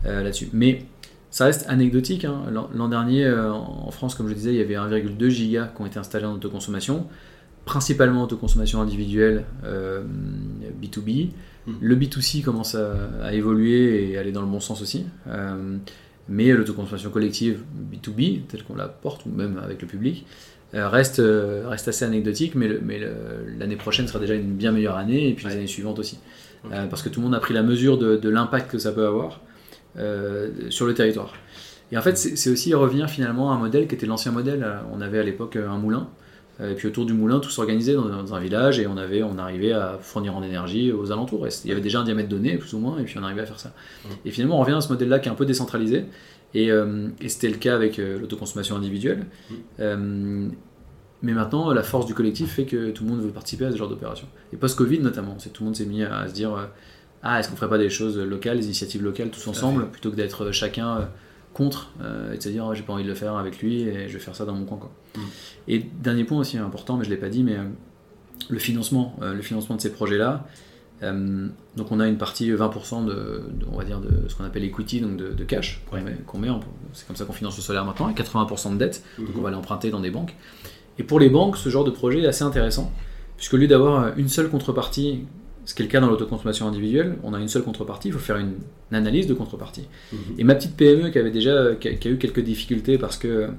[0.04, 0.48] là-dessus.
[0.52, 0.86] Mais
[1.30, 2.24] ça reste anecdotique.
[2.24, 2.44] Hein.
[2.50, 5.98] L'an dernier, en France, comme je disais, il y avait 1,2 giga qui ont été
[5.98, 7.06] installés en autoconsommation,
[7.66, 9.44] principalement autoconsommation individuelle
[10.82, 11.28] B2B.
[11.66, 11.74] Hmm.
[11.80, 15.06] Le B2C commence à, évoluer et aller dans le bon sens aussi.
[16.28, 20.24] mais l'autoconsommation collective B2B, telle qu'on la porte, ou même avec le public,
[20.74, 23.00] euh, reste, euh, reste assez anecdotique, mais, mais
[23.58, 26.18] l'année prochaine sera déjà une bien meilleure année, et puis les années suivantes aussi.
[26.72, 28.92] Euh, parce que tout le monde a pris la mesure de, de l'impact que ça
[28.92, 29.40] peut avoir
[30.68, 31.34] sur le territoire.
[31.90, 34.64] Et en fait, c'est aussi revenir finalement à un modèle qui était l'ancien modèle.
[34.92, 36.08] On avait à l'époque un moulin,
[36.62, 39.72] et puis autour du moulin, tout s'organisait dans, un village, et on, avait, on arrivait
[39.72, 41.46] à fournir en énergie aux alentours.
[41.64, 43.46] il y avait déjà un diamètre donné, plus ou moins, et puis on arrivait à
[43.46, 43.72] faire ça.
[44.24, 46.04] Et finalement, on revient à ce modèle-là qui est un peu décentralisé,
[46.54, 49.26] et, euh, et c'était le cas avec euh, l'autoconsommation individuelle.
[49.50, 49.54] Mm.
[49.80, 50.48] Euh,
[51.22, 53.76] mais maintenant, la force du collectif fait que tout le monde veut participer à ce
[53.76, 54.26] genre d'opération.
[54.52, 56.70] Et post-Covid notamment, c'est tout le monde s'est mis à, se dire
[57.22, 60.16] ah est-ce qu'on ferait pas des choses locales, des initiatives locales tous ensemble, plutôt que
[60.16, 61.10] d'être chacun
[61.52, 61.90] contre
[62.32, 64.14] et de se dire oh, j'ai pas envie de le faire avec lui et je
[64.14, 64.90] vais faire ça dans mon coin quoi.
[65.16, 65.20] Mm.
[65.68, 67.56] Et dernier point aussi important, mais je l'ai pas dit, mais
[68.48, 70.46] le financement, le financement de ces projets là.
[71.02, 73.42] Euh, donc on a une partie 20% de,
[73.72, 76.50] on va dire de ce qu'on appelle equity, donc de, cash qu'on met,
[76.92, 79.34] c'est comme ça qu'on finance le solaire maintenant, et 80% de dette, donc mhm.
[79.38, 80.36] on va l'emprunter dans des banques.
[80.98, 82.92] Et pour les banques, ce genre de projet est assez intéressant,
[83.36, 85.24] puisque au lieu d'avoir une seule contrepartie,
[85.70, 88.18] ce qui est le cas dans l'autoconsommation individuelle, on a une seule contrepartie, il faut
[88.18, 88.54] faire une,
[88.90, 89.86] analyse de contrepartie.
[90.12, 90.18] Mhm.
[90.38, 93.50] Et ma petite PME qui avait déjà qui a, eu quelques difficultés parce que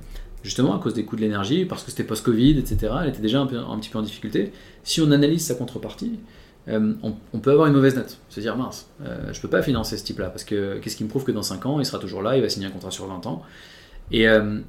[0.43, 3.39] justement à cause des coûts de l'énergie, parce que c'était post-Covid, etc., elle était déjà
[3.39, 4.51] un, peu, un petit peu en difficulté.
[4.83, 6.19] Si on analyse sa contrepartie,
[6.67, 9.95] euh, on, peut avoir une mauvaise note, se dire mince, euh, je peux pas financer
[9.95, 12.21] ce type-là, parce que qu'est-ce qui me prouve que dans 5 ans, il sera toujours
[12.21, 13.41] là, il va signer un contrat sur 20 ans.
[14.11, 14.59] Et, euh,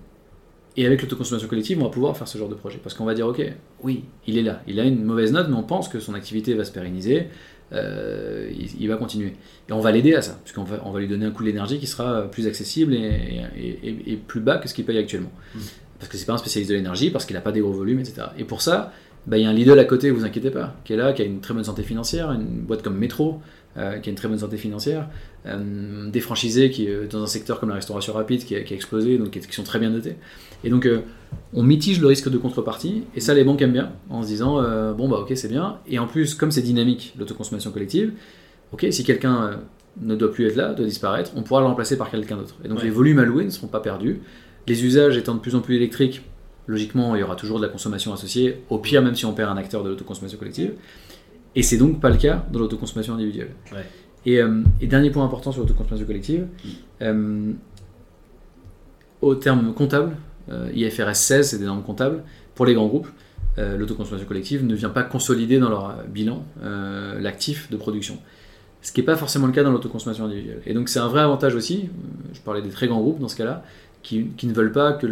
[0.77, 3.15] et avec l'autoconsommation collective, on va pouvoir faire ce genre de projet, parce qu'on va
[3.15, 3.43] dire, ok,
[3.83, 6.55] oui, il est là, il a une mauvaise note, mais on pense que son activité
[6.55, 7.29] va se pérenniser,
[7.73, 9.33] il, va continuer.
[9.69, 11.79] Et on va l'aider à ça, puisqu'on va, on va lui donner un coût d'énergie
[11.79, 15.33] qui sera plus accessible et, plus bas que ce qu'il paye actuellement.
[15.55, 15.61] Mmh.
[15.99, 18.01] Parce que c'est pas un spécialiste de l'énergie, parce qu'il n'a pas des gros volumes,
[18.01, 18.27] etc.
[18.37, 18.93] Et pour ça,
[19.27, 21.23] bah, il y a un Lidl à côté, vous inquiétez pas, qui est là, qui
[21.23, 23.41] a une très bonne santé financière, une boîte comme Metro,
[23.79, 25.09] euh, qui a une très bonne santé financière,
[25.47, 29.17] euh, des franchisés qui, euh, dans un secteur comme la restauration rapide qui a, explosé,
[29.17, 30.17] donc qui, sont très bien notés.
[30.63, 30.87] Et donc,
[31.55, 34.63] on mitige le risque de contrepartie, et ça, les banques aiment bien, en se disant,
[34.93, 35.79] bon, bah ok, c'est bien.
[35.89, 38.13] Et en plus, comme c'est dynamique, l'autoconsommation collective,
[38.73, 39.59] ok, si quelqu'un
[40.01, 42.57] ne doit plus être là, doit disparaître, on pourra le remplacer par quelqu'un d'autre.
[42.65, 44.21] Et donc, les volumes alloués ne seront pas perdus.
[44.69, 46.23] Les usages étant de plus en plus électriques,
[46.67, 49.51] logiquement, il y aura toujours de la consommation associée, au pire, même si on perd
[49.51, 50.75] un acteur de l'autoconsommation collective.
[51.55, 53.51] Et c'est donc pas le cas dans l'autoconsommation individuelle.
[54.27, 56.69] Euh, et, dernier point important sur l'autoconsommation collective, mm.
[57.03, 57.53] euh,
[59.21, 60.17] au terme comptable,
[60.51, 62.23] euh, IFRS 16, c'est des normes comptables,
[62.55, 63.09] pour les grands groupes,
[63.59, 66.43] l'autoconsommation collective ne vient pas consolider dans leur bilan
[67.21, 68.17] l'actif de production.
[68.81, 70.63] Ce qui n'est pas forcément le cas dans l'autoconsommation individuelle.
[70.65, 71.91] Et donc c'est un vrai avantage aussi,
[72.33, 73.63] je parlais des très grands groupes dans ce cas-là,
[74.03, 75.07] qui, ne veulent pas que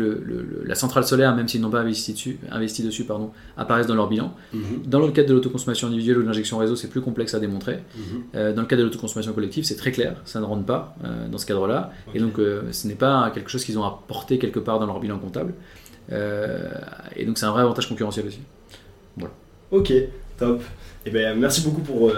[0.64, 4.09] la centrale solaire, même s'ils n'ont pas investi dessus, investi dessus pardon, apparaisse dans leur
[4.09, 4.34] bilan.
[4.53, 4.82] Mhm.
[4.86, 7.78] Dans le cadre de l'autoconsommation individuelle ou de l'injection réseau, c'est plus complexe à démontrer.
[7.95, 8.22] Mhm.
[8.34, 11.28] Euh, dans le cadre de l'autoconsommation collective, c'est très clair, ça ne rentre pas euh,
[11.28, 11.93] dans ce cadre-là.
[12.14, 14.99] Et donc, euh, ce n'est pas quelque chose qu'ils ont apporté quelque part dans leur
[14.99, 15.55] bilan comptable.
[16.11, 18.41] et donc, c'est un vrai avantage concurrentiel aussi.
[19.16, 19.32] Voilà.
[19.70, 19.93] Ok,
[20.36, 20.62] top.
[21.07, 22.12] Eh ben, merci beaucoup pour,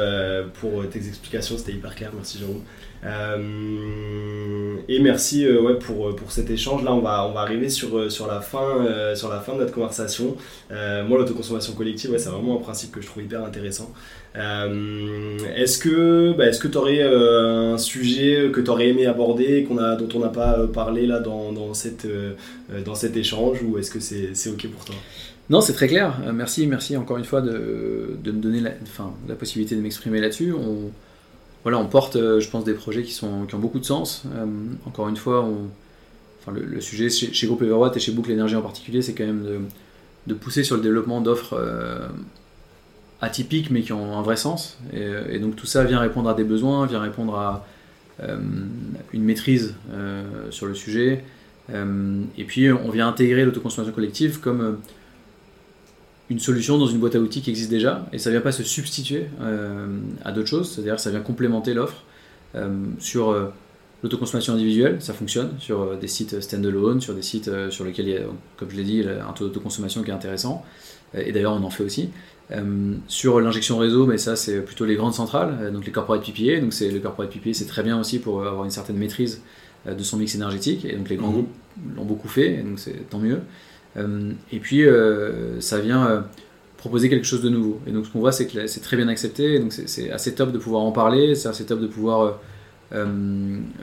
[0.54, 2.10] pour tes explications, c'était hyper clair.
[2.14, 2.62] Merci Jérôme.
[3.04, 6.84] Euh, et merci euh, ouais, pour, pour cet échange.
[6.84, 9.58] Là, on va, on va arriver sur, euh, sur, la fin, sur la fin de
[9.58, 10.36] notre conversation.
[10.70, 13.92] moi, l'autoconsommation collective, ouais, c'est vraiment un principe que je trouve hyper intéressant.
[14.34, 20.08] est-ce que bah, tu aurais un sujet que tu aurais aimé aborder, qu'on a, dont
[20.14, 22.06] on n'a pas parlé là dans, dans, cette,
[22.84, 24.94] dans cet échange, ou est-ce que c'est OK pour toi?
[25.50, 26.14] Non, c'est très clair.
[26.32, 30.20] merci, merci encore une fois de, de me donner la, enfin, la possibilité de m'exprimer
[30.20, 30.52] là-dessus.
[31.64, 34.24] On porte, euh, je pense, des projets qui, sont, qui ont beaucoup de sens.
[34.34, 34.46] Euh,
[34.86, 35.48] encore une fois,
[36.52, 39.68] le, sujet chez, chez Groupe Everwatt et chez Boucle Énergie en particulier, c'est quand même
[40.26, 42.08] de, pousser sur le développement d'offres euh,
[43.20, 44.78] atypiques mais qui ont un vrai sens.
[44.92, 47.66] Et, donc tout ça vient répondre à des besoins, vient répondre à
[49.12, 49.74] une maîtrise
[50.50, 51.24] sur le sujet.
[51.72, 54.78] et puis on vient intégrer l'autoconsommation collective comme
[56.30, 58.62] une solution dans une boîte à outils qui existe déjà et ça vient pas se
[58.62, 62.02] substituer euh, à d'autres choses, c'est-à-dire ça vient complémenter l'offre
[62.54, 62.68] euh,
[62.98, 63.46] sur euh,
[64.02, 68.16] L'autoconsommation individuelle, ça fonctionne sur des sites standalone, sur des sites sur lesquels il y
[68.16, 68.22] a,
[68.56, 70.64] comme je l'ai dit, un taux d'autoconsommation qui est intéressant.
[71.14, 72.10] Et d'ailleurs, on en fait aussi.
[73.06, 76.58] sur l'injection réseau, mais ça, c'est plutôt les grandes centrales, donc les corporate PPA.
[76.58, 79.40] Donc, c'est le corporate PPA, c'est très bien aussi pour avoir une certaine maîtrise
[79.86, 80.84] de son mix énergétique.
[80.84, 81.34] Et donc, les grands mmh.
[81.34, 81.50] groupes
[81.94, 83.38] l'ont beaucoup fait, et donc c'est tant mieux.
[83.96, 84.84] Et puis,
[85.60, 86.24] ça vient
[86.82, 87.78] proposer quelque chose de nouveau.
[87.86, 90.50] Et donc ce qu'on voit, c'est que c'est très bien accepté, donc c'est assez top
[90.50, 92.32] de pouvoir en parler, c'est assez top de pouvoir euh,
[92.92, 93.06] euh,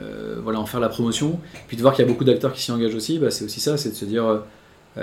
[0.02, 1.40] euh, voilà, en faire la promotion.
[1.66, 3.58] Puis de voir qu'il y a beaucoup d'acteurs qui s'y engagent aussi, bah, c'est aussi
[3.58, 4.42] ça, c'est de se dire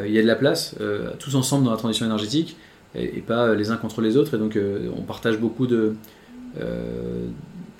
[0.05, 0.75] il y a de la place,
[1.17, 2.55] tous ensemble dans la transition énergétique,
[2.93, 4.35] et, pas les uns contre les autres.
[4.35, 4.59] Et donc
[4.95, 5.95] on partage beaucoup de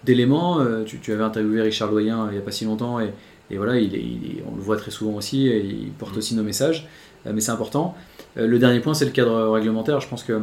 [0.03, 0.65] d'éléments.
[0.83, 3.13] Tu, tu, avais interviewé Richard Loyen il n'y a pas si longtemps, et,
[3.51, 6.17] et voilà, il, on le voit très souvent aussi, et il porte mmh.
[6.17, 6.87] aussi nos messages,
[7.25, 7.95] mais c'est important.
[8.37, 9.99] Euh, le dernier point, c'est le cadre réglementaire.
[9.99, 10.41] Je pense que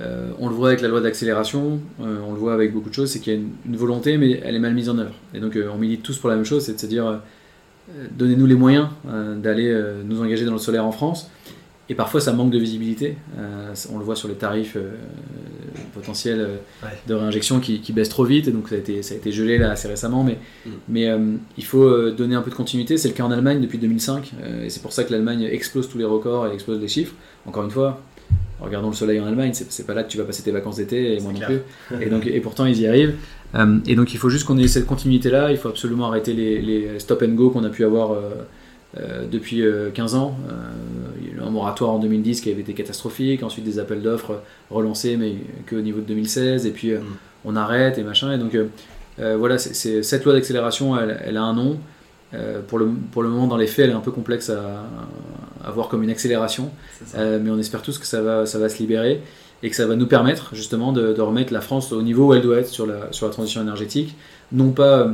[0.00, 2.94] euh, on le voit avec la loi d'accélération, euh, on le voit avec beaucoup de
[2.94, 5.14] choses, c'est qu'il y a une, volonté, mais elle est mal mise en œuvre.
[5.34, 7.20] Et donc on milite tous pour la même chose, c'est de se dire,
[8.12, 8.88] donnez-nous les moyens
[9.38, 11.28] d'aller nous engager dans le solaire en France.
[11.88, 13.16] Et parfois ça manque de visibilité.
[13.92, 14.76] on le voit sur les tarifs
[15.94, 16.58] potentiels
[17.06, 19.58] de réinjection qui, baissent trop vite, et donc ça a été, ça a été gelé
[19.58, 20.70] là assez récemment, mais, mm.
[20.88, 21.08] mais
[21.56, 22.96] il faut donner un peu de continuité.
[22.96, 24.32] C'est le cas en Allemagne depuis 2005,
[24.64, 27.14] et c'est pour ça que l'Allemagne explose tous les records et explose les chiffres.
[27.46, 28.00] Encore une fois,
[28.60, 31.16] regardons le soleil en Allemagne, c'est pas là que tu vas passer tes vacances d'été,
[31.16, 31.60] et moi non plus.
[32.00, 33.14] Et, donc, et pourtant, ils y arrivent.
[33.54, 35.50] Euh, et donc, il faut juste qu'on ait cette continuité-là.
[35.50, 38.20] Il faut absolument arrêter les, stop and go qu'on a pu avoir euh,
[38.98, 39.62] euh, depuis
[39.94, 40.36] 15 ans.
[41.40, 43.42] Un moratoire en 2010 qui avait été catastrophique.
[43.42, 45.34] Ensuite, des appels d'offres relancés, mais
[45.68, 46.66] qu'au niveau de 2016.
[46.66, 47.00] Et puis, mm.
[47.44, 48.32] on arrête et machin.
[48.32, 48.56] Et donc,
[49.18, 51.78] voilà, c'est cette loi d'accélération, elle, a un nom.
[52.68, 54.84] pour, le, pour le moment, dans les faits, elle est un peu complexe à,
[55.64, 56.70] avoir comme une accélération.
[57.16, 59.22] Euh, mais on espère tous que ça va, ça va se libérer
[59.62, 62.42] et que ça va nous permettre justement de, remettre la France au niveau où elle
[62.42, 64.16] doit être sur la, sur la transition énergétique.
[64.52, 65.10] Non pas,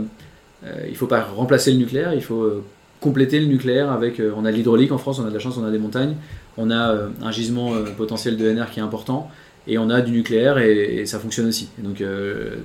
[0.65, 2.65] euh, il ne faut pas remplacer le nucléaire, il faut euh,
[3.01, 5.57] compléter le nucléaire avec, on a de l'hydraulique en France, on a de la chance,
[5.59, 6.15] on a des montagnes,
[6.57, 9.31] on a un gisement potentiel de NR qui est important
[9.67, 11.69] et on a du nucléaire et, ça fonctionne aussi.
[11.79, 12.03] Et donc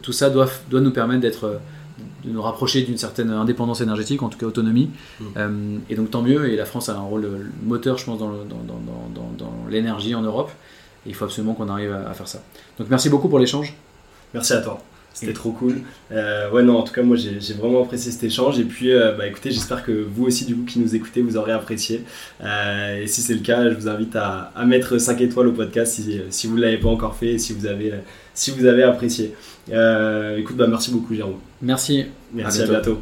[0.02, 1.60] tout ça doit, doit nous permettre d'être
[2.24, 4.90] de nous rapprocher d'une certaine indépendance énergétique, en tout cas autonomie.
[5.20, 5.26] Mm.
[5.38, 7.28] Euh, et donc tant mieux, et la France a un rôle
[7.64, 8.32] moteur, je pense, dans,
[9.70, 10.52] l'énergie en Europe.
[11.06, 12.44] Et il faut absolument qu'on arrive à, faire ça.
[12.78, 13.76] Donc merci beaucoup pour l'échange.
[14.34, 14.82] Merci à toi.
[15.14, 15.82] C'était trop cool.
[16.12, 18.60] Euh, ouais, non, en tout cas, moi j'ai vraiment apprécié cet échange.
[18.60, 21.38] Et puis, euh, bah, écoutez, j'espère que vous aussi, du coup, qui nous écoutez, vous
[21.38, 22.04] aurez apprécié.
[22.42, 26.22] et si c'est le cas, je vous invite à, mettre 5 étoiles au podcast si,
[26.30, 27.94] si vous ne l'avez pas encore fait et si vous avez,
[28.34, 29.34] si vous avez apprécié.
[30.38, 31.40] écoute, bah, merci beaucoup, Jérôme.
[31.62, 32.06] Merci.
[32.34, 33.02] Merci, À bientôt.